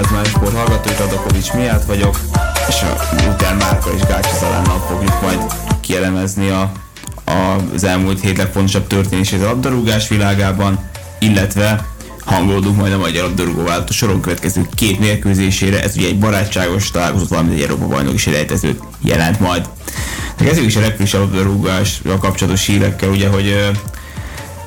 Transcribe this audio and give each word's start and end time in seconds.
A 0.00 0.02
Pázmány 0.02 0.24
Sport 0.24 0.56
hallgatóit, 0.56 1.00
Adakovics 1.00 1.52
miatt 1.52 1.84
vagyok, 1.84 2.20
és 2.68 2.82
a 2.82 3.16
Luther 3.24 3.56
Márka 3.56 3.90
és 3.96 4.02
Gácsi 4.02 4.36
Zalánnal 4.38 4.86
fogjuk 4.88 5.20
majd 5.22 5.38
kielemezni 5.80 6.48
a, 6.48 6.72
a, 7.24 7.56
az 7.74 7.84
elmúlt 7.84 8.20
hét 8.20 8.36
legfontosabb 8.36 8.86
történését 8.86 9.42
a 9.42 9.44
labdarúgás 9.44 10.08
világában, 10.08 10.78
illetve 11.18 11.86
hangolódunk 12.24 12.76
majd 12.76 12.92
a 12.92 12.98
magyar 12.98 13.24
labdarúgó 13.24 13.62
váltó 13.62 13.92
soron 13.92 14.20
következő 14.20 14.68
két 14.74 14.98
mérkőzésére. 14.98 15.82
Ez 15.82 15.96
ugye 15.96 16.06
egy 16.06 16.18
barátságos 16.18 16.90
találkozó, 16.90 17.24
valamint 17.28 17.54
egy 17.54 17.62
Európa 17.62 17.86
bajnok 17.86 18.14
is 18.14 18.26
elejtezőt 18.26 18.82
jelent 19.00 19.40
majd. 19.40 19.68
De 20.36 20.44
kezdjük 20.44 20.66
is 20.66 20.76
a 20.76 20.80
legfrissebb 20.80 21.20
labdarúgással 21.20 22.18
kapcsolatos 22.18 22.66
hírekkel, 22.66 23.10
ugye, 23.10 23.28
hogy 23.28 23.70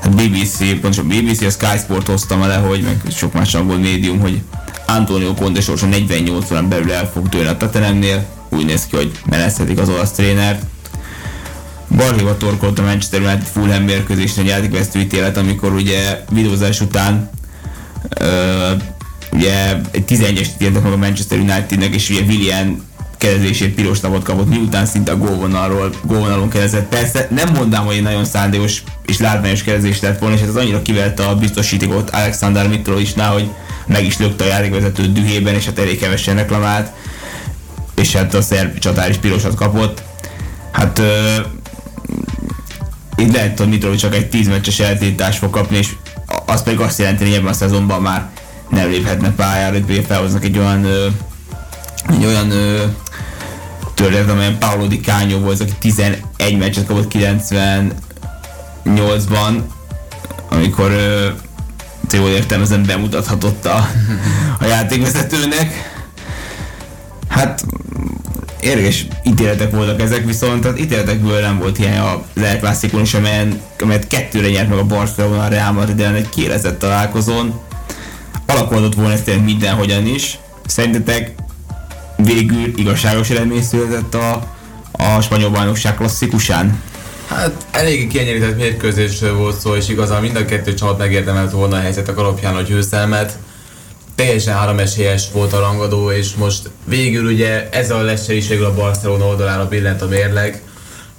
hát 0.01 0.15
BBC, 0.15 0.57
pontosan 0.57 1.07
BBC, 1.07 1.41
a 1.41 1.49
Sky 1.49 1.77
Sport 1.77 2.07
hoztam 2.07 2.47
le, 2.47 2.55
hogy 2.55 2.81
meg 2.81 3.01
sok 3.11 3.33
más 3.33 3.53
angol 3.53 3.77
médium, 3.77 4.19
hogy 4.19 4.41
Antonio 4.95 5.33
Conte 5.33 5.61
sorsa 5.61 5.85
48 5.85 6.51
órán 6.51 6.69
belül 6.69 6.91
el 6.91 7.09
fog 7.13 7.29
tőle 7.29 7.49
a 7.49 7.57
Tottenhamnél, 7.57 8.25
úgy 8.49 8.65
néz 8.65 8.85
ki, 8.85 8.95
hogy 8.95 9.11
meneszthetik 9.25 9.79
az 9.79 9.89
olasz 9.89 10.11
trénert. 10.11 10.61
Balhéva 11.95 12.37
torkolt 12.37 12.79
a 12.79 12.81
Manchester 12.81 13.21
United 13.21 13.47
Fulham 13.53 13.83
mérkőzésre 13.83 14.41
egy 14.41 14.47
játékvesztő 14.47 14.99
ítélet, 14.99 15.37
amikor 15.37 15.73
ugye 15.73 16.23
videózás 16.31 16.81
után 16.81 17.29
ö, 18.19 18.71
ugye 19.31 19.81
egy 19.91 20.03
11-es 20.07 20.47
ítéltek 20.55 20.83
meg 20.83 20.91
a 20.91 20.97
Manchester 20.97 21.37
Unitednek, 21.37 21.93
és 21.93 22.09
ugye 22.09 22.21
William 22.21 22.83
kezését 23.23 23.73
piros 23.73 23.99
napot 23.99 24.23
kapott, 24.23 24.49
miután 24.49 24.85
szinte 24.85 25.11
a 25.11 25.17
gólvonalról, 25.17 25.89
gólvonalon 26.03 26.49
kezett. 26.49 26.87
Persze 26.87 27.27
nem 27.29 27.49
mondám, 27.53 27.85
hogy 27.85 27.95
egy 27.95 28.01
nagyon 28.01 28.25
szándékos 28.25 28.83
és 29.05 29.19
látványos 29.19 29.63
kezés 29.63 30.01
lett 30.01 30.19
volna, 30.19 30.35
és 30.35 30.41
ez 30.41 30.55
annyira 30.55 30.81
kivette 30.81 31.25
a 31.25 31.35
biztosítékot 31.35 32.09
Alexander 32.09 32.67
Mitrovicsnál, 32.67 33.31
hogy 33.31 33.49
meg 33.85 34.05
is 34.05 34.17
lökte 34.17 34.43
a 34.43 34.47
játékvezető 34.47 35.11
dühében, 35.11 35.53
és 35.53 35.65
hát 35.65 35.79
elég 35.79 35.99
kevesen 35.99 36.35
reklamált, 36.35 36.91
és 37.95 38.15
hát 38.15 38.33
a 38.33 38.41
szerb 38.41 38.77
csatár 38.77 39.09
is 39.09 39.17
pirosat 39.17 39.55
kapott. 39.55 40.03
Hát 40.71 40.99
ö, 40.99 41.35
így 43.17 43.33
lehet, 43.33 43.59
hogy 43.59 43.69
Mitrovic 43.69 43.99
csak 43.99 44.15
egy 44.15 44.29
10 44.29 44.47
meccses 44.47 44.79
eltiltást 44.79 45.37
fog 45.37 45.49
kapni, 45.49 45.77
és 45.77 45.89
az 46.45 46.63
pedig 46.63 46.79
azt 46.79 46.99
jelenti, 46.99 47.23
hogy 47.23 47.33
ebben 47.33 47.51
a 47.51 47.53
szezonban 47.53 48.01
már 48.01 48.29
nem 48.69 48.89
léphetne 48.89 49.31
pályára, 49.31 49.77
hogy 49.85 50.05
felhoznak 50.07 50.43
egy 50.43 50.57
olyan 50.57 50.83
ö, 50.83 51.07
egy 52.09 52.25
olyan 52.25 52.51
ö, 52.51 52.83
történet, 53.93 54.29
amelyen 54.29 54.57
Paolo 54.57 54.85
Di 54.85 54.99
Canio 54.99 55.39
volt, 55.39 55.61
aki 55.61 55.73
11 55.79 56.57
meccset 56.57 56.85
kapott 56.85 57.13
98-ban, 57.13 59.61
amikor 60.49 60.91
ö, 60.91 61.29
jól 62.11 62.29
értelmezem 62.29 62.85
bemutathatott 62.85 63.65
a, 63.65 63.87
a 64.59 64.65
játékvezetőnek. 64.65 65.91
Hát 67.27 67.65
érdekes 68.59 69.05
ítéletek 69.23 69.71
voltak 69.71 70.01
ezek, 70.01 70.25
viszont 70.25 70.65
az 70.65 70.79
ítéletekből 70.79 71.41
nem 71.41 71.59
volt 71.59 71.79
ilyen 71.79 72.01
a 72.01 72.23
El 72.35 72.77
is, 73.01 73.13
amelyen, 73.13 73.61
amelyet 73.79 74.07
kettőre 74.07 74.49
nyert 74.49 74.69
meg 74.69 74.77
a 74.77 74.85
Barcelona 74.85 75.43
a 75.43 75.47
Real 75.47 75.71
Madrid 75.71 75.99
egy 75.99 76.29
kérezett 76.29 76.79
találkozón. 76.79 77.59
Alakulhatott 78.45 78.95
volna 78.95 79.11
ez 79.11 79.21
tényleg 79.21 79.43
mindenhogyan 79.43 80.05
is. 80.05 80.37
Szerintetek 80.65 81.33
végül 82.23 82.71
igazságos 82.75 83.29
eredmény 83.29 83.63
született 83.63 84.13
a, 84.13 84.55
a 84.91 85.21
spanyol 85.21 85.49
bajnokság 85.49 85.95
klasszikusán? 85.95 86.81
Hát 87.27 87.65
eléggé 87.71 88.07
kiegyenlített 88.07 88.57
mérkőzésről 88.57 89.35
volt 89.35 89.59
szó, 89.59 89.75
és 89.75 89.89
igazán 89.89 90.21
mind 90.21 90.35
a 90.35 90.45
kettő 90.45 90.73
csapat 90.73 90.97
megérdemelt 90.97 91.51
volna 91.51 91.75
a 91.75 91.79
helyzetek 91.79 92.17
alapján 92.17 92.55
a 92.55 92.61
győzelmet. 92.61 93.37
Teljesen 94.15 94.55
három 94.55 94.79
esélyes 94.79 95.27
volt 95.31 95.53
a 95.53 95.59
rangadó, 95.59 96.11
és 96.11 96.33
most 96.35 96.69
végül 96.85 97.25
ugye 97.25 97.69
ezzel 97.69 97.97
a 97.97 98.01
lesseriség 98.01 98.61
a 98.61 98.73
Barcelona 98.73 99.25
oldalára 99.25 99.67
billent 99.67 100.01
a 100.01 100.07
mérleg. 100.07 100.61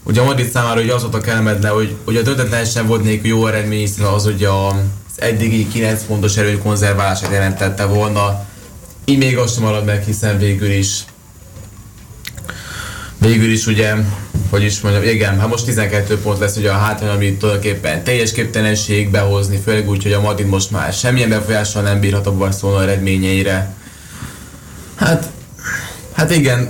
Ugye 0.03 0.21
a 0.21 0.25
Madrid 0.25 0.50
számára 0.50 0.81
ugye 0.81 0.95
az 0.95 1.03
volt 1.03 1.15
a 1.15 1.21
kellemetlen, 1.21 1.73
hogy, 1.73 1.97
hogy 2.05 2.17
a 2.17 2.23
döntetlen 2.23 2.65
sem 2.65 2.87
volt 2.87 3.03
nélkül 3.03 3.29
jó 3.29 3.47
eredmény, 3.47 3.79
hiszen 3.79 4.05
az 4.06 4.27
ugye 4.27 4.49
az 4.49 4.75
eddigi 5.17 5.69
9 5.69 6.05
pontos 6.05 6.37
erőny 6.37 6.62
konzerválását 6.62 7.33
jelentette 7.33 7.84
volna 7.84 8.45
így 9.05 9.19
még 9.19 9.39
az 9.39 9.53
sem 9.55 9.63
marad 9.63 9.85
meg, 9.85 10.05
hiszen 10.05 10.39
végül 10.39 10.71
is 10.71 11.05
végül 13.19 13.51
is 13.51 13.67
ugye, 13.67 13.95
hogy 14.51 14.63
is 14.63 14.81
mondjam, 14.81 15.05
igen, 15.05 15.41
hát 15.41 15.49
most 15.49 15.65
12 15.65 16.19
pont 16.19 16.39
lesz 16.39 16.57
ugye 16.57 16.71
a 16.71 16.77
hátrány, 16.77 17.15
ami 17.15 17.37
tulajdonképpen 17.37 18.05
teljes 18.05 18.33
képtelenség 18.33 19.11
behozni, 19.11 19.61
főleg 19.65 19.89
úgy, 19.89 20.03
hogy 20.03 20.13
a 20.13 20.21
Madrid 20.21 20.47
most 20.47 20.71
már 20.71 20.93
semmilyen 20.93 21.29
befolyással 21.29 21.83
nem 21.83 22.01
bírhat 22.01 22.27
a 22.27 22.37
Barcelona 22.37 22.83
eredményeire. 22.83 23.75
Hát, 24.95 25.31
hát 26.13 26.31
igen, 26.31 26.69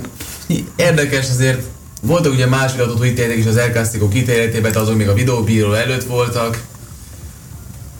érdekes 0.75 1.29
azért, 1.29 1.61
voltak 2.01 2.33
ugye 2.33 2.45
más 2.45 2.71
vitatott 2.71 3.05
ítéletek 3.05 3.37
is 3.37 3.45
az 3.45 3.57
El 3.57 3.71
Clásico 3.71 4.07
kitéletében, 4.07 4.71
de 4.71 4.79
azok 4.79 4.97
még 4.97 5.07
a 5.07 5.13
videóbíró 5.13 5.73
előtt 5.73 6.03
voltak, 6.03 6.61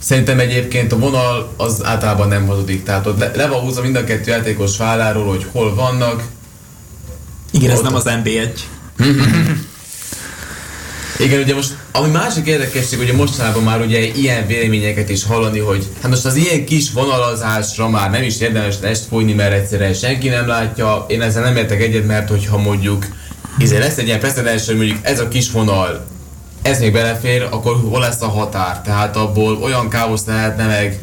Szerintem 0.05 0.39
egyébként 0.39 0.91
a 0.91 0.97
vonal 0.97 1.53
az 1.57 1.83
általában 1.83 2.27
nem 2.27 2.47
hazudik. 2.47 2.83
Tehát 2.83 3.07
ott 3.07 3.19
le, 3.19 3.31
le 3.35 3.47
van 3.47 3.59
húzva 3.59 3.81
mind 3.81 3.95
a 3.95 4.03
kettő 4.03 4.31
játékos 4.31 4.77
válláról, 4.77 5.25
hogy 5.27 5.45
hol 5.51 5.75
vannak. 5.75 6.23
Igen, 7.51 7.71
ez 7.71 7.79
nem 7.79 7.95
az 7.95 8.03
NB1. 8.05 8.49
Igen, 11.25 11.41
ugye 11.41 11.53
most, 11.53 11.77
ami 11.91 12.11
másik 12.11 12.45
érdekesség, 12.45 12.99
ugye 12.99 13.13
mostanában 13.13 13.63
már 13.63 13.81
ugye 13.81 13.99
ilyen 13.99 14.47
véleményeket 14.47 15.09
is 15.09 15.23
hallani, 15.23 15.59
hogy 15.59 15.87
hát 16.01 16.11
most 16.11 16.25
az 16.25 16.35
ilyen 16.35 16.65
kis 16.65 16.91
vonalazásra 16.91 17.89
már 17.89 18.11
nem 18.11 18.23
is 18.23 18.39
érdemes 18.39 18.75
est 18.81 19.05
folyni, 19.05 19.33
mert 19.33 19.53
egyszerűen 19.53 19.93
senki 19.93 20.27
nem 20.27 20.47
látja. 20.47 21.05
Én 21.07 21.21
ezzel 21.21 21.43
nem 21.43 21.55
értek 21.55 21.81
egyet, 21.81 22.05
mert 22.05 22.29
hogyha 22.29 22.57
mondjuk 22.57 23.05
ezért 23.59 23.83
lesz 23.83 23.97
egy 23.97 24.07
ilyen 24.07 24.19
precedens, 24.19 24.65
hogy 24.65 24.75
mondjuk 24.75 24.99
ez 25.01 25.19
a 25.19 25.27
kis 25.27 25.51
vonal 25.51 26.05
ez 26.65 26.79
még 26.79 26.91
belefér, 26.91 27.47
akkor 27.51 27.75
hol 27.89 27.99
lesz 27.99 28.21
a 28.21 28.27
határ? 28.27 28.81
Tehát 28.81 29.15
abból 29.15 29.57
olyan 29.61 29.89
káosz 29.89 30.25
lehetne 30.25 30.65
meg 30.65 30.99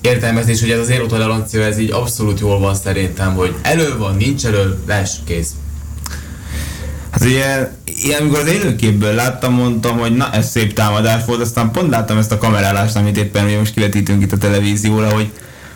értelmezés, 0.00 0.60
hogy 0.60 0.70
ez 0.70 0.78
az 0.78 0.88
érotolerancia, 0.88 1.62
ez 1.62 1.78
így 1.78 1.90
abszolút 1.90 2.40
jól 2.40 2.58
van 2.58 2.74
szerintem, 2.74 3.34
hogy 3.34 3.54
elő 3.62 3.98
van, 3.98 4.16
nincs 4.16 4.46
elő, 4.46 4.78
lesz, 4.86 5.16
kész. 5.24 5.50
Hát 7.10 7.24
ugye, 7.24 7.70
ilyen, 7.84 8.20
amikor 8.20 8.38
az 8.38 8.46
élőképből 8.46 9.14
láttam, 9.14 9.52
mondtam, 9.52 9.98
hogy 9.98 10.16
na, 10.16 10.32
ez 10.32 10.50
szép 10.50 10.72
támadás 10.72 11.24
volt, 11.24 11.40
aztán 11.40 11.70
pont 11.70 11.90
láttam 11.90 12.18
ezt 12.18 12.32
a 12.32 12.38
kamerálást, 12.38 12.96
amit 12.96 13.16
éppen 13.16 13.44
ugye 13.44 13.58
most 13.58 13.74
kivetítünk 13.74 14.22
itt 14.22 14.32
a 14.32 14.38
televízióra, 14.38 15.12
hogy 15.12 15.30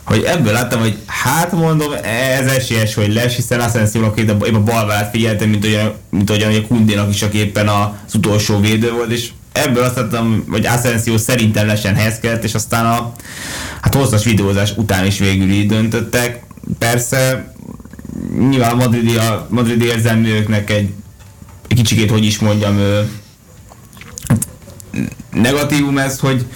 hogy 0.05 0.23
ebből 0.23 0.53
láttam, 0.53 0.81
hogy 0.81 0.99
hát 1.07 1.53
mondom, 1.53 1.93
ez 2.39 2.47
esélyes, 2.47 2.95
hogy 2.95 3.13
lesz, 3.13 3.35
hiszen 3.35 3.61
Asensio-nak 3.61 4.19
épp 4.19 4.55
a 4.55 4.63
balvát 4.63 5.11
figyeltem, 5.11 5.49
mint, 5.49 5.65
olyan, 5.65 5.95
mint 6.11 6.31
olyan, 6.31 6.55
a 6.55 6.67
Kundinak 6.67 7.11
is 7.11 7.17
csak 7.17 7.35
éppen 7.35 7.69
az 7.69 8.15
utolsó 8.15 8.61
védő 8.61 8.93
volt, 8.93 9.11
és 9.11 9.29
ebből 9.53 9.83
azt 9.83 9.97
láttam, 9.97 10.45
hogy 10.51 10.67
Asensio 10.67 11.19
szerintem 11.19 11.67
lesen 11.67 11.95
helyezkedett, 11.95 12.45
és 12.45 12.55
aztán 12.55 12.87
a 12.87 13.13
hát 13.81 13.95
hosszas 13.95 14.25
videózás 14.25 14.73
után 14.77 15.07
is 15.07 15.19
végül 15.19 15.51
így 15.51 15.67
döntöttek. 15.67 16.43
Persze 16.79 17.53
nyilván 18.49 18.71
a 18.71 18.75
madridi, 18.75 19.17
a 19.17 19.47
madridi 19.51 19.85
érzelműeknek 19.85 20.71
egy, 20.71 20.93
egy 21.69 21.77
kicsikét, 21.77 22.11
hogy 22.11 22.25
is 22.25 22.39
mondjam, 22.39 22.79
hát 24.29 24.47
negatívum 25.31 25.99
ez, 25.99 26.19
hogy, 26.19 26.47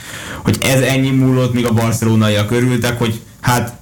hogy 0.43 0.59
ez 0.61 0.81
ennyi 0.81 1.11
múlott, 1.11 1.53
míg 1.53 1.67
a 1.67 1.73
barcelonaiak 1.73 2.51
örültek, 2.51 2.99
hogy 2.99 3.21
hát 3.41 3.73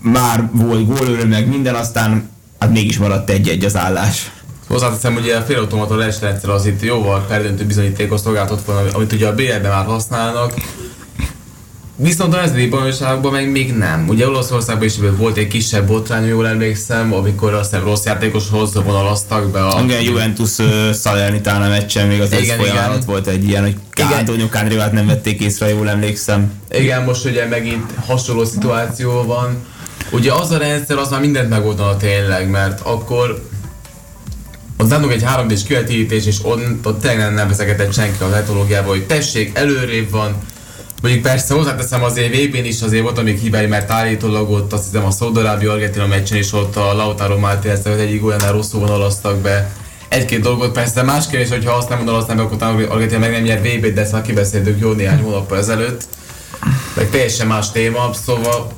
már 0.00 0.48
volt 0.52 0.86
gólőre 0.86 1.24
meg 1.24 1.48
minden, 1.48 1.74
aztán 1.74 2.30
hát 2.58 2.70
mégis 2.70 2.98
maradt 2.98 3.30
egy-egy 3.30 3.64
az 3.64 3.76
állás. 3.76 4.30
Hozzáteszem, 4.68 5.14
hogy 5.14 5.28
a 5.28 5.40
félautomata 5.40 5.96
lesrendszer 5.96 6.50
az 6.50 6.66
itt 6.66 6.82
jóval 6.82 7.24
perdöntő 7.28 7.64
bizonyítékot 7.64 8.22
szolgáltott 8.22 8.64
volna, 8.64 8.90
amit 8.92 9.12
ugye 9.12 9.28
a 9.28 9.34
BL-ben 9.34 9.70
már 9.70 9.84
használnak. 9.84 10.54
Viszont 12.02 12.34
a 12.34 12.36
nemzeti 12.36 12.68
bajnokságban 12.68 13.32
meg 13.32 13.50
még 13.50 13.72
nem. 13.72 14.08
Ugye 14.08 14.28
Olaszországban 14.28 14.86
is 14.86 14.94
volt 15.16 15.36
egy 15.36 15.46
kisebb 15.46 15.86
botrány, 15.86 16.26
jól 16.26 16.48
emlékszem, 16.48 17.12
amikor 17.12 17.54
azt 17.54 17.70
hiszem 17.70 17.84
rossz 17.84 18.04
játékoshoz 18.04 18.74
vonalaztak 18.74 19.50
be 19.50 19.66
a... 19.66 19.82
Igen, 19.82 20.02
Juventus 20.02 20.58
uh, 20.58 20.94
Salernitana 20.94 21.68
meccsen 21.68 22.06
még 22.06 22.20
az 22.20 22.32
igen, 22.32 22.60
igen. 22.60 23.00
volt 23.06 23.26
egy 23.26 23.44
ilyen, 23.48 23.62
hogy 23.62 23.76
Antonio 24.18 24.46
Candrivát 24.46 24.92
nem 24.92 25.06
vették 25.06 25.40
észre, 25.40 25.68
jól 25.68 25.88
emlékszem. 25.88 26.52
Igen, 26.70 27.04
most 27.04 27.24
ugye 27.24 27.46
megint 27.46 27.92
hasonló 28.06 28.44
szituáció 28.44 29.22
van. 29.22 29.56
Ugye 30.10 30.32
az 30.32 30.50
a 30.50 30.58
rendszer, 30.58 30.96
az 30.96 31.10
már 31.10 31.20
mindent 31.20 31.48
megoldana 31.48 31.96
tényleg, 31.96 32.50
mert 32.50 32.80
akkor 32.80 33.44
az 34.76 34.88
nem 34.88 35.08
egy 35.08 35.22
3 35.22 35.48
d 35.48 35.62
kivetítés, 35.62 36.26
és 36.26 36.36
ott, 36.42 36.86
ott 36.86 37.00
tényleg 37.00 37.18
nem, 37.18 37.34
nem 37.34 37.48
veszekedett 37.48 37.92
senki 37.92 38.22
az 38.22 38.32
etológiába, 38.32 38.88
hogy 38.88 39.06
tessék, 39.06 39.58
előrébb 39.58 40.10
van, 40.10 40.34
Mondjuk 41.00 41.22
persze 41.22 41.54
hozzáteszem 41.54 42.02
azért 42.02 42.36
vb 42.36 42.54
is 42.54 42.82
azért 42.82 43.02
volt 43.02 43.22
még 43.22 43.38
hibái, 43.38 43.66
mert 43.66 43.90
állítólag 43.90 44.50
ott 44.50 44.72
azt 44.72 44.84
hiszem 44.84 45.04
a 45.04 45.10
Szaudarábi 45.10 45.66
Argentina 45.66 46.06
meccsen 46.06 46.38
is 46.38 46.52
ott 46.52 46.76
a 46.76 46.94
Lautaro 46.94 47.38
Martínez 47.38 47.86
egyik 47.86 48.24
olyan 48.24 48.52
rosszul 48.52 48.80
vonalasztak 48.80 49.36
be. 49.36 49.72
Egy-két 50.08 50.40
dolgot 50.40 50.72
persze 50.72 51.02
más 51.02 51.26
kérdés, 51.26 51.48
hogyha 51.48 51.72
azt 51.72 51.88
nem 51.88 51.98
vonalaztam 51.98 52.36
be, 52.36 52.42
akkor 52.42 52.62
Argentina 52.62 53.18
meg 53.18 53.30
nem 53.30 53.42
nyer 53.42 53.60
vb 53.60 53.86
t 53.86 53.92
de 53.92 54.00
ezt 54.00 54.12
már 54.12 54.22
kibeszéltük 54.22 54.80
jó 54.80 54.92
néhány 54.92 55.22
hónappal 55.22 55.58
ezelőtt. 55.58 56.04
Meg 56.96 57.10
teljesen 57.10 57.46
más 57.46 57.70
téma, 57.70 58.10
szóval 58.12 58.72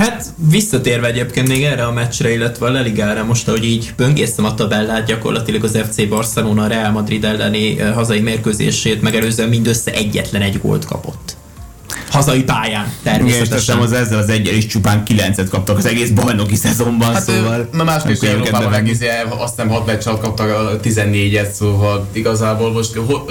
Hát 0.00 0.32
visszatérve 0.50 1.06
egyébként 1.06 1.48
még 1.48 1.64
erre 1.64 1.84
a 1.84 1.92
meccsre, 1.92 2.32
illetve 2.32 2.66
a 2.66 2.70
Leligára 2.70 3.24
most, 3.24 3.48
ahogy 3.48 3.64
így 3.64 3.92
böngésztem 3.96 4.44
a 4.44 4.54
tabellát, 4.54 5.06
gyakorlatilag 5.06 5.64
az 5.64 5.78
FC 5.90 6.08
Barcelona 6.08 6.66
Real 6.66 6.90
Madrid 6.90 7.24
elleni 7.24 7.78
eh, 7.78 7.94
hazai 7.94 8.20
mérkőzését 8.20 9.02
megelőzően 9.02 9.48
mindössze 9.48 9.92
egyetlen 9.92 10.42
egy 10.42 10.60
gólt 10.60 10.84
kapott. 10.84 11.19
Hazai 12.20 12.42
pályán, 12.42 12.70
Igen, 12.72 12.86
és 12.86 13.02
természetesen. 13.02 13.48
teszem 13.56 13.80
az 13.80 13.92
ezzel 13.92 14.18
az 14.18 14.28
egyel 14.28 14.54
is 14.54 14.66
csupán 14.66 15.04
kilencet 15.04 15.48
kaptak 15.48 15.78
az 15.78 15.86
egész 15.86 16.08
bajnoki 16.08 16.56
szezonban, 16.56 17.12
Hát 17.12 17.22
szóval... 17.22 17.68
na 17.72 17.84
másképp 17.84 18.22
Európában 18.22 18.60
bevágni. 18.64 18.88
egész, 18.90 19.08
azt 19.38 19.56
nem 19.56 19.68
6 19.68 19.86
meccs 19.86 20.04
kaptak 20.04 20.50
a 20.50 20.80
14-et, 20.84 21.50
szóval 21.52 22.06
igazából 22.12 22.72
most 22.72 22.94
hol, 22.94 23.24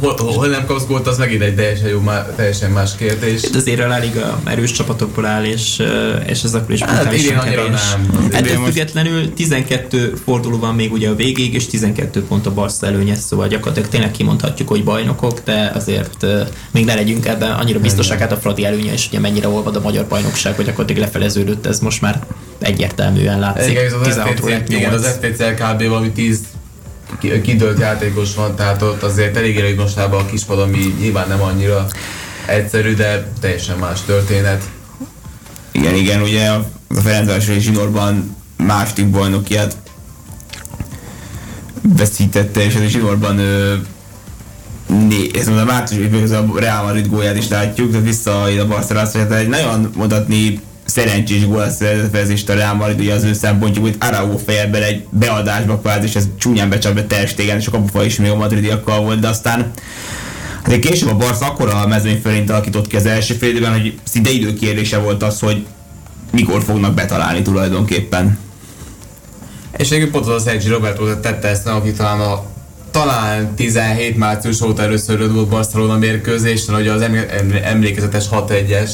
hol, 0.00 0.14
hol, 0.18 0.46
nem 0.46 0.64
kapsz 0.66 0.86
gólt, 0.86 1.06
az 1.06 1.18
megint 1.18 1.42
egy 1.42 1.54
teljesen, 1.54 1.88
jó, 1.88 2.02
teljesen 2.36 2.70
más 2.70 2.90
kérdés. 2.96 3.42
Itt 3.42 3.54
azért 3.54 3.80
a 3.80 3.98
Liga 3.98 4.40
erős 4.44 4.72
csapatokból 4.72 5.26
áll, 5.26 5.44
és, 5.44 5.82
és 6.26 6.42
ez 6.42 6.54
akkor 6.54 6.70
is 6.70 6.80
Hát 6.82 6.94
brutálisan 6.94 7.38
kevés. 7.38 7.80
nem. 7.92 8.28
Idén 8.38 8.58
most- 8.58 8.72
függetlenül 8.72 9.34
12 9.34 10.12
forduló 10.24 10.58
van 10.58 10.74
még 10.74 10.92
ugye 10.92 11.08
a 11.08 11.14
végéig, 11.14 11.54
és 11.54 11.66
12 11.66 12.22
pont 12.22 12.46
a 12.46 12.52
Barca 12.54 12.86
előnye, 12.86 13.14
szóval 13.14 13.48
gyakorlatilag 13.48 13.88
tényleg 13.88 14.10
kimondhatjuk, 14.10 14.68
hogy 14.68 14.84
bajnokok, 14.84 15.40
de 15.44 15.70
azért 15.74 16.26
még 16.70 16.84
ne 16.84 16.94
legyünk 16.94 17.26
ebben 17.26 17.50
annyira 17.52 17.78
biztosak, 17.80 18.15
hát 18.18 18.32
a 18.32 18.36
Fradi 18.36 18.64
előnye 18.64 18.92
is 18.92 19.06
ugye 19.08 19.20
mennyire 19.20 19.48
olvad 19.48 19.76
a 19.76 19.80
magyar 19.80 20.06
bajnokság, 20.06 20.54
hogy 20.54 20.64
gyakorlatilag 20.64 21.02
lefeleződött, 21.02 21.66
ez 21.66 21.80
most 21.80 22.00
már 22.00 22.26
egyértelműen 22.58 23.38
látszik. 23.38 23.70
Igen, 23.70 23.92
az 23.92 24.06
16 24.06 24.28
FPC, 24.28 24.48
lett 24.48 24.68
igen, 24.68 24.90
8. 24.90 25.04
az 25.04 25.18
FPCL 25.20 25.62
kb. 25.64 25.88
valami 25.88 26.10
10 26.10 26.40
ki- 27.20 27.40
kidőlt 27.40 27.78
játékos 27.78 28.34
van, 28.34 28.56
tehát 28.56 28.82
ott 28.82 29.02
azért 29.02 29.36
elég 29.36 29.58
elég 29.58 29.76
mostában 29.76 30.20
a 30.20 30.26
kispad, 30.26 30.58
ami 30.58 30.94
nyilván 31.00 31.28
nem 31.28 31.42
annyira 31.42 31.86
egyszerű, 32.46 32.94
de 32.94 33.32
teljesen 33.40 33.78
más 33.78 34.00
történet. 34.06 34.64
Igen, 35.72 35.94
igen, 35.94 36.22
ugye 36.22 36.48
a 36.48 36.68
Ferencvárosi 36.88 37.60
zsinórban 37.60 38.36
második 38.56 39.10
bajnokiát 39.10 39.76
veszítette, 41.82 42.64
és 42.64 42.74
a 42.74 42.86
zsinórban 42.86 43.40
né, 44.86 45.26
ez 45.34 45.48
a 45.48 45.64
március 45.64 46.22
ez 46.22 46.30
a 46.30 46.46
Real 46.56 46.84
Madrid 46.84 47.08
gólját 47.08 47.36
is 47.36 47.48
látjuk, 47.48 47.90
tehát 47.90 48.06
vissza 48.06 48.42
a 48.42 48.66
Barcelona, 48.66 49.08
hogy 49.12 49.20
hát 49.20 49.32
egy 49.32 49.48
nagyon 49.48 49.90
mondhatni 49.96 50.60
szerencsés 50.84 51.46
gól 51.46 51.70
szerzett 51.70 52.48
a 52.48 52.54
Real 52.54 52.74
Madrid, 52.74 53.00
ugye 53.00 53.14
az 53.14 53.24
ő 53.24 53.32
szempontjuk, 53.32 53.84
hogy 53.84 53.96
Araujo 53.98 54.38
bele 54.46 54.86
egy 54.86 55.06
beadásba 55.10 55.78
kvázi, 55.78 56.06
és 56.06 56.14
ez 56.14 56.28
csúnyán 56.38 56.68
becsap 56.68 56.94
be 56.94 57.04
Ter 57.04 57.28
Stegen, 57.28 57.56
és 57.56 57.66
a 57.66 57.70
kapufa 57.70 58.04
is 58.04 58.16
még 58.16 58.30
a 58.30 58.36
madridiakkal 58.36 59.00
volt, 59.00 59.20
de 59.20 59.28
aztán 59.28 59.72
Azért 60.66 60.80
később 60.80 61.08
a 61.08 61.16
Barca 61.16 61.46
akkora 61.46 61.80
a 61.80 61.86
mezőny 61.86 62.20
fölén 62.22 62.50
alakított 62.50 62.86
ki 62.86 62.96
az 62.96 63.06
első 63.06 63.34
fél 63.34 63.50
időben, 63.50 63.72
hogy 63.72 63.98
szinte 64.02 64.30
időkérdése 64.30 64.98
volt 64.98 65.22
az, 65.22 65.40
hogy 65.40 65.66
mikor 66.32 66.62
fognak 66.62 66.94
betalálni 66.94 67.42
tulajdonképpen. 67.42 68.38
És 69.76 69.88
végül 69.88 70.10
pont 70.10 70.26
az 70.26 70.42
a 70.42 70.48
Sergi 70.48 70.68
Roberto 70.68 71.16
tette 71.16 71.48
ezt, 71.48 71.66
aki 71.66 71.92
talán 71.92 72.20
a 72.20 72.44
talán 72.96 73.54
17 73.54 74.16
március 74.16 74.60
óta 74.60 74.82
először 74.82 75.20
öt 75.20 75.32
volt 75.32 75.48
Barcelona 75.48 75.98
mérkőzésen, 75.98 76.74
hogy 76.74 76.88
az 76.88 77.00
eml- 77.00 77.30
em- 77.30 77.64
emlékezetes 77.64 78.24
6-1-es 78.30 78.90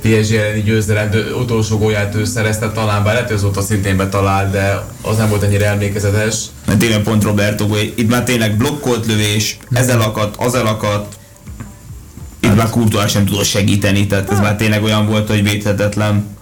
PSG 0.00 0.34
elleni 0.34 0.62
győzelem 0.62 1.10
utolsó 1.40 1.78
gólját 1.78 2.14
ő 2.14 2.24
szerezte, 2.24 2.70
talán 2.70 3.04
bár 3.04 3.12
lehet, 3.12 3.28
hogy 3.28 3.36
azóta 3.36 3.60
szintén 3.60 3.96
betalált, 3.96 4.50
de 4.50 4.84
az 5.02 5.16
nem 5.16 5.28
volt 5.28 5.42
ennyire 5.42 5.66
emlékezetes. 5.66 6.36
Mert 6.66 6.78
tényleg 6.78 7.02
pont 7.02 7.22
Roberto, 7.22 7.66
itt 7.94 8.10
már 8.10 8.22
tényleg 8.22 8.56
blokkolt 8.56 9.06
lövés, 9.06 9.58
ezzel 9.72 10.00
akadt, 10.00 10.36
az 10.38 10.54
akadt, 10.54 11.16
itt 12.40 12.56
már 12.56 12.70
Courtois 12.70 13.10
sem 13.10 13.24
tudott 13.24 13.44
segíteni, 13.44 14.06
tehát 14.06 14.30
ez 14.30 14.40
már 14.40 14.56
tényleg 14.56 14.82
olyan 14.82 15.06
volt, 15.06 15.28
hogy 15.28 15.42
védhetetlen. 15.42 16.36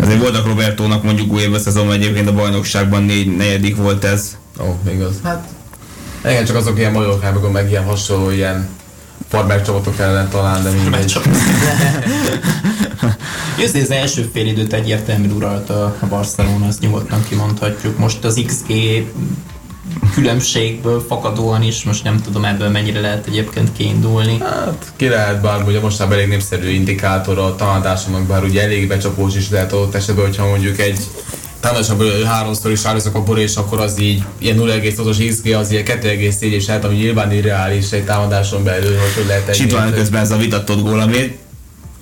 Azért 0.00 0.20
voltak 0.20 0.46
Robertónak 0.46 1.02
mondjuk 1.02 1.32
új 1.32 1.58
szezonban 1.58 1.94
egyébként 1.94 2.28
a 2.28 2.32
bajnokságban 2.32 3.02
négy, 3.02 3.36
negyedik 3.36 3.76
volt 3.76 4.04
ez. 4.04 4.36
Ó, 4.60 4.64
oh, 4.64 4.92
igaz. 4.92 5.14
Hát, 5.22 5.55
igen, 6.30 6.44
csak 6.44 6.56
azok 6.56 6.78
ilyen 6.78 6.92
Majorkában, 6.92 7.50
meg 7.50 7.70
ilyen 7.70 7.84
hasonló, 7.84 8.30
ilyen 8.30 8.68
farmer 9.28 9.62
csapatok 9.62 9.98
ellen 9.98 10.28
talán, 10.28 10.62
de 10.62 10.70
mindegy. 10.70 11.18
Győzni 13.58 13.80
az 13.86 13.90
első 13.90 14.30
fél 14.32 14.46
időt 14.46 14.72
egyértelműen 14.72 15.32
uralta 15.32 15.96
a 16.00 16.06
Barcelona, 16.06 16.66
azt 16.66 16.80
nyugodtan 16.80 17.24
kimondhatjuk. 17.28 17.98
Most 17.98 18.24
az 18.24 18.42
XG 18.46 18.72
különbségből 20.14 21.04
fakadóan 21.08 21.62
is, 21.62 21.84
most 21.84 22.04
nem 22.04 22.20
tudom 22.20 22.44
ebből 22.44 22.68
mennyire 22.68 23.00
lehet 23.00 23.26
egyébként 23.26 23.72
kiindulni. 23.72 24.38
Hát 24.38 24.92
ki 24.96 25.08
lehet, 25.08 25.40
bár 25.40 25.62
ugye 25.62 25.80
most 25.80 25.98
már 25.98 26.12
elég 26.12 26.28
népszerű 26.28 26.68
indikátor 26.68 27.38
a 27.38 27.54
támadásomnak, 27.54 28.22
bár 28.22 28.42
ugye 28.42 28.62
elég 28.62 28.88
becsapós 28.88 29.36
is 29.36 29.50
lehet 29.50 29.72
adott 29.72 29.94
esetben, 29.94 30.24
hogyha 30.24 30.46
mondjuk 30.46 30.78
egy 30.78 30.98
támadásban 31.60 32.24
háromszor 32.26 32.70
is 32.70 32.84
állsz 32.84 33.06
a 33.12 33.22
bor, 33.22 33.38
és 33.38 33.56
akkor 33.56 33.80
az 33.80 34.00
így 34.00 34.24
ilyen 34.38 34.56
0,5-os 34.58 35.26
XG, 35.28 35.52
az 35.52 35.70
ilyen 35.70 35.84
2,4 35.84 36.40
és 36.40 36.66
lehet, 36.66 36.84
ami 36.84 36.94
nyilván 36.94 37.32
irreális 37.32 37.90
egy 37.90 38.04
támadáson 38.04 38.64
belül, 38.64 38.98
hogy 38.98 39.14
hogy 39.16 39.26
lehet 39.26 39.48
egy 39.48 39.92
közben 39.94 40.20
ez 40.20 40.30
a 40.30 40.36
vitatott 40.36 40.82
gól, 40.82 41.00
ami 41.00 41.38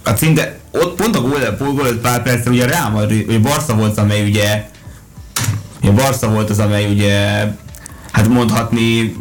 a 0.05 0.17
szinte, 0.17 0.59
ott 0.71 0.95
pont 0.95 1.17
a 1.17 1.21
gól, 1.21 1.57
gól, 1.59 1.73
gól 1.73 1.95
pár 1.95 2.23
percre 2.23 2.51
ugye 2.51 2.67
Real 2.67 2.91
Madrid, 2.91 3.29
ugye 3.29 3.39
Barca 3.39 3.75
volt, 3.75 3.99
amely 3.99 4.29
ugye, 4.29 4.65
ugye 5.83 5.91
Barca 5.91 6.29
volt 6.29 6.51
az, 6.51 6.59
amely 6.59 6.87
ugye, 6.87 7.47
hát 8.13 8.29
mondhatni, 8.29 9.17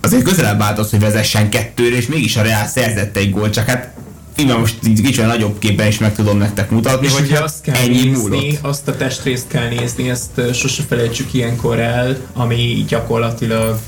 azért 0.00 0.22
közelebb 0.22 0.60
állt 0.60 0.78
az, 0.78 0.90
hogy 0.90 1.00
vezessen 1.00 1.50
kettőre, 1.50 1.96
és 1.96 2.06
mégis 2.06 2.36
a 2.36 2.42
Real 2.42 2.66
szerzett 2.66 3.16
egy 3.16 3.30
gólt, 3.30 3.52
csak 3.52 3.66
hát 3.66 3.92
így 4.40 4.56
most 4.58 4.74
így 4.86 5.00
kicsit 5.00 5.26
nagyobb 5.26 5.58
képen 5.58 5.86
is 5.86 5.98
meg 5.98 6.14
tudom 6.14 6.38
nektek 6.38 6.70
mutatni, 6.70 7.06
És 7.06 7.12
hogy 7.12 7.30
hát 7.30 7.42
azt 7.42 7.60
kell 7.62 7.74
ennyi 7.74 8.02
nézni, 8.02 8.10
múlott. 8.10 8.58
azt 8.60 8.88
a 8.88 8.96
testrészt 8.96 9.48
kell 9.48 9.68
nézni, 9.68 10.10
ezt 10.10 10.54
sose 10.54 10.82
felejtsük 10.88 11.34
ilyenkor 11.34 11.78
el, 11.78 12.16
ami 12.32 12.84
gyakorlatilag 12.88 13.78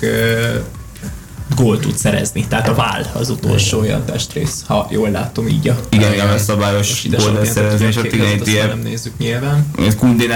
gól 1.56 1.78
tud 1.78 1.96
szerezni. 1.96 2.46
Tehát 2.48 2.68
a 2.68 2.74
vál 2.74 3.10
az 3.14 3.30
utolsó 3.30 3.80
olyan 3.80 4.04
testrész, 4.04 4.62
ha 4.66 4.88
jól 4.90 5.10
látom 5.10 5.48
így 5.48 5.68
a 5.68 5.80
Igen, 5.90 6.12
igen, 6.12 6.28
a 6.28 6.38
szabályos 6.38 7.06
gól 7.10 7.44
szerezni, 7.44 7.86
és 7.86 7.96
ott 7.96 8.12
igen, 8.12 8.36
itt 8.36 8.46
ilyen 8.46 8.68
nem 8.68 8.78
nézzük 8.78 9.18
nyilván. 9.18 9.66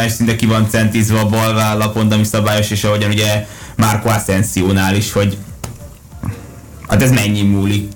is 0.07 0.13
szinte 0.13 0.37
ki 0.37 0.47
van 0.47 0.69
centízve 0.69 1.19
a 1.19 1.27
bal 1.27 1.55
válla, 1.55 1.91
pont 1.91 2.13
ami 2.13 2.25
szabályos, 2.25 2.71
és 2.71 2.85
ahogyan 2.85 3.11
ugye 3.11 3.47
Marco 3.77 4.09
Asensionál 4.09 4.95
is, 4.95 5.13
hogy 5.13 5.37
hát 6.89 7.03
ez 7.03 7.11
mennyi 7.11 7.43
múlik. 7.43 7.93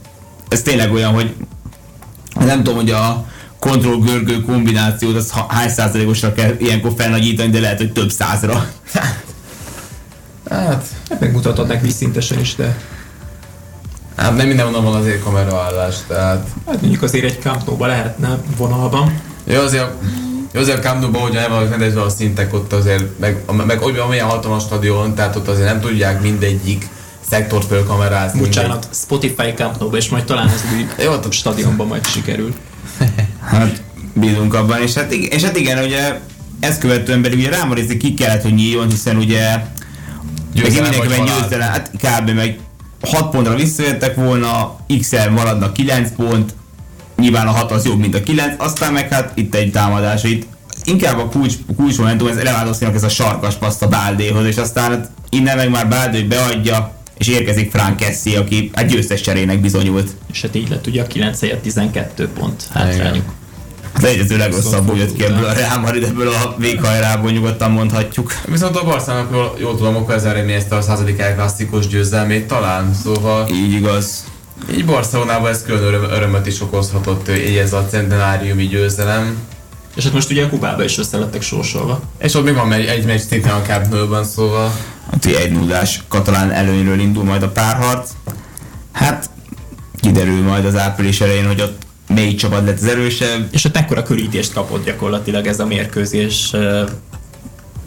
Ez 0.49 0.62
tényleg 0.62 0.92
olyan, 0.92 1.12
hogy 1.12 1.35
nem 2.34 2.56
tudom, 2.56 2.75
hogy 2.75 2.90
a 2.90 3.26
kontroll-görgő 3.58 4.40
kombinációt 4.40 5.16
az 5.16 5.32
hány 5.49 5.68
százalékosra 5.68 6.32
kell 6.32 6.54
ilyenkor 6.58 6.92
felnagyítani, 6.96 7.50
de 7.50 7.60
lehet, 7.60 7.78
hogy 7.78 7.92
több 7.92 8.10
százra. 8.10 8.66
Hát, 8.92 9.22
Hát 11.10 11.20
megmutathatnak 11.20 11.80
vízszintesen 11.80 12.38
is, 12.38 12.54
de 12.54 12.76
hát 14.16 14.37
nem 14.37 14.46
mindenhonnan 14.46 14.84
van 14.84 14.94
azért 14.94 15.22
kameraállás, 15.22 15.94
tehát 16.06 16.46
hát 16.66 16.80
mondjuk 16.80 17.02
azért 17.02 17.25
egy 17.25 17.40
Camp 17.40 17.80
lehetne 17.80 18.38
vonalban. 18.56 19.20
Jó, 19.44 19.60
azért 19.60 19.82
a, 19.82 19.92
jó, 20.52 20.60
azért 20.60 20.78
a 20.78 20.80
Camp 20.80 21.00
Nou-ban, 21.00 21.20
hogy 21.22 21.32
nem 21.32 21.50
vannak 21.50 21.70
rendezve 21.70 22.02
a 22.02 22.08
szintek, 22.08 22.54
ott 22.54 22.72
azért, 22.72 23.18
meg, 23.18 23.42
meg 23.66 23.82
olyan 23.82 24.08
olyan 24.08 24.28
hatalmas 24.28 24.62
stadion, 24.62 25.14
tehát 25.14 25.37
ott 25.37 25.49
azért 25.49 25.66
nem 25.66 25.80
tudják 25.80 26.22
mindegyik 26.22 26.88
szektort 27.30 27.66
fölkamerázni. 27.66 28.40
Bocsánat, 28.40 28.88
Spotify 28.92 29.52
Camp 29.54 29.78
Nou-ba, 29.78 29.96
és 29.96 30.08
majd 30.08 30.25
talán 30.25 30.49
az 30.49 30.64
új 30.75 31.04
Jó, 31.04 31.12
stadionban 31.30 31.87
majd 31.87 32.06
sikerül. 32.06 32.54
Hát 33.40 33.82
bízunk 34.12 34.54
abban, 34.54 34.82
és 34.82 34.94
hát, 34.94 35.12
igen, 35.12 35.30
és 35.30 35.42
hát 35.42 35.56
igen, 35.56 35.84
ugye 35.84 36.18
ezt 36.60 36.80
követően 36.80 37.22
pedig 37.22 37.38
ugye 37.38 37.49
Rámarizni 37.49 37.96
ki 37.96 38.14
kellett, 38.14 38.42
hogy 38.42 38.54
nyíljon, 38.54 38.90
hiszen 38.90 39.16
ugye 39.16 39.62
Győzelem 40.54 40.90
meg 40.90 41.00
mindenkiben 41.00 41.40
győzelem, 41.40 41.68
hát 41.68 41.90
kb. 41.90 42.30
meg 42.30 42.58
6 43.00 43.30
pontra 43.30 43.54
visszajöttek 43.54 44.14
volna, 44.14 44.76
x 45.00 45.12
maradnak 45.30 45.72
9 45.72 46.10
pont, 46.16 46.54
nyilván 47.16 47.46
a 47.46 47.50
6 47.50 47.70
az 47.70 47.84
jobb, 47.84 47.99
mint 47.99 48.14
a 48.14 48.22
9, 48.22 48.54
aztán 48.58 48.92
meg 48.92 49.12
hát 49.12 49.32
itt 49.34 49.54
egy 49.54 49.70
támadás, 49.70 50.25
itt 50.25 50.46
inkább 50.84 51.18
a 51.18 51.28
kulcs, 51.28 51.54
kulcs 51.76 51.99
momentum, 51.99 52.28
ez 52.28 52.42
Lewandowskinak 52.42 52.94
ez 52.94 53.02
a 53.02 53.08
sarkas 53.08 53.54
paszt 53.54 53.82
a 53.82 53.88
Báldéhoz, 53.88 54.46
és 54.46 54.56
aztán 54.56 54.90
hát 54.90 55.10
innen 55.28 55.56
meg 55.56 55.70
már 55.70 55.88
Báldé 55.88 56.22
beadja, 56.22 57.00
és 57.20 57.28
érkezik 57.28 57.70
Frank 57.70 57.96
Kessi, 57.96 58.36
aki 58.36 58.70
egy 58.74 58.86
győztes 58.86 59.20
cserének 59.20 59.60
bizonyult. 59.60 60.10
És 60.32 60.40
hát 60.40 60.54
így 60.54 60.68
lett 60.68 60.86
ugye 60.86 61.02
a 61.02 61.06
9 61.06 61.40
helyett 61.40 61.62
12 61.62 62.28
pont 62.28 62.68
hátrányuk. 62.72 63.32
Hát 63.92 64.04
egyető 64.04 64.36
legrosszabbul 64.36 64.96
jött 64.96 65.16
ki 65.16 65.24
ebből 65.24 65.44
a 65.44 65.52
Real 65.52 65.78
Madrid, 65.78 66.04
ebből 66.04 66.28
a 66.28 66.54
véghajrából 66.58 67.30
nyugodtan 67.30 67.70
mondhatjuk. 67.70 68.32
Viszont 68.46 68.76
a 68.76 68.84
Barszának 68.84 69.28
jól, 69.32 69.56
jól 69.60 69.76
tudom, 69.76 69.96
akkor 69.96 70.14
ez 70.14 70.24
eredményezte 70.24 70.76
a 70.76 70.80
századik 70.80 71.18
elklasszikus 71.18 71.86
győzelmét 71.86 72.46
talán, 72.46 72.94
szóval 72.94 73.48
Így 73.48 73.72
igaz. 73.72 74.24
így 74.72 74.84
Barcelonában 74.84 75.50
ez 75.50 75.62
külön 75.62 75.82
öröm, 75.82 76.02
örömöt 76.02 76.46
is 76.46 76.60
okozhatott, 76.60 77.28
így 77.28 77.56
ez 77.56 77.72
a 77.72 77.86
centenáriumi 77.90 78.66
győzelem. 78.66 79.38
És 79.96 80.04
hát 80.04 80.12
most 80.12 80.30
ugye 80.30 80.44
a 80.44 80.48
Kubába 80.48 80.84
is 80.84 80.98
össze 80.98 81.18
lettek 81.18 81.42
sorsolva. 81.42 82.00
És 82.18 82.34
ott 82.34 82.44
még 82.44 82.54
van 82.54 82.72
egy, 82.72 82.86
egy 82.86 83.04
meccs 83.04 83.20
szintén 83.20 83.52
a 83.52 83.62
Camp 83.62 84.24
szóval 84.24 84.72
Ugye 85.17 85.38
egy 85.38 85.52
nullás 85.52 86.02
katalán 86.09 86.50
előnyről 86.50 86.99
indul 86.99 87.25
majd 87.25 87.43
a 87.43 87.49
párharc. 87.49 88.11
Hát 88.93 89.31
kiderül 90.00 90.43
majd 90.43 90.64
az 90.64 90.76
április 90.76 91.21
elején, 91.21 91.47
hogy 91.47 91.61
ott 91.61 91.87
melyik 92.09 92.38
csapat 92.38 92.64
lett 92.64 92.79
az 92.79 92.85
erősebb. 92.85 93.49
És 93.50 93.64
ott 93.64 93.76
ekkora 93.76 94.02
körítést 94.02 94.52
kapott 94.52 94.85
gyakorlatilag 94.85 95.47
ez 95.47 95.61
a 95.61 95.67
mérkőzés 95.67 96.50
ö, 96.52 96.88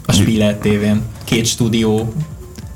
a 0.06 0.12
Spiller 0.12 0.54
TV-n. 0.54 0.96
Két 1.24 1.46
stúdió 1.46 2.12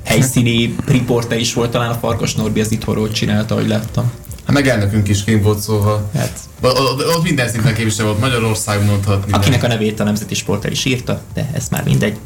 helyszíni 0.03 0.75
riporter 0.85 1.39
is 1.39 1.53
volt, 1.53 1.71
talán 1.71 1.89
a 1.89 1.93
Farkas 1.93 2.35
Norbi 2.35 2.59
az 2.59 2.71
itthonról 2.71 3.11
csinálta, 3.11 3.55
ahogy 3.55 3.67
láttam. 3.67 4.11
Hát 4.49 4.57
meg 4.57 4.67
elnökünk 4.67 5.07
is 5.07 5.23
kint 5.23 5.43
volt, 5.43 5.59
szóval. 5.59 6.09
Hát, 6.15 6.39
Ott 6.61 7.23
minden 7.23 7.49
szinten 7.49 7.73
képviselő 7.73 8.07
volt, 8.07 8.19
Magyarország 8.19 8.85
mondhatni. 8.85 9.31
akinek 9.31 9.63
a 9.63 9.67
nevét 9.67 9.99
a 9.99 10.03
Nemzeti 10.03 10.35
Sport 10.35 10.65
el 10.65 10.71
is 10.71 10.85
írta, 10.85 11.21
de 11.33 11.49
ez 11.53 11.67
már 11.71 11.83
mindegy. 11.83 12.17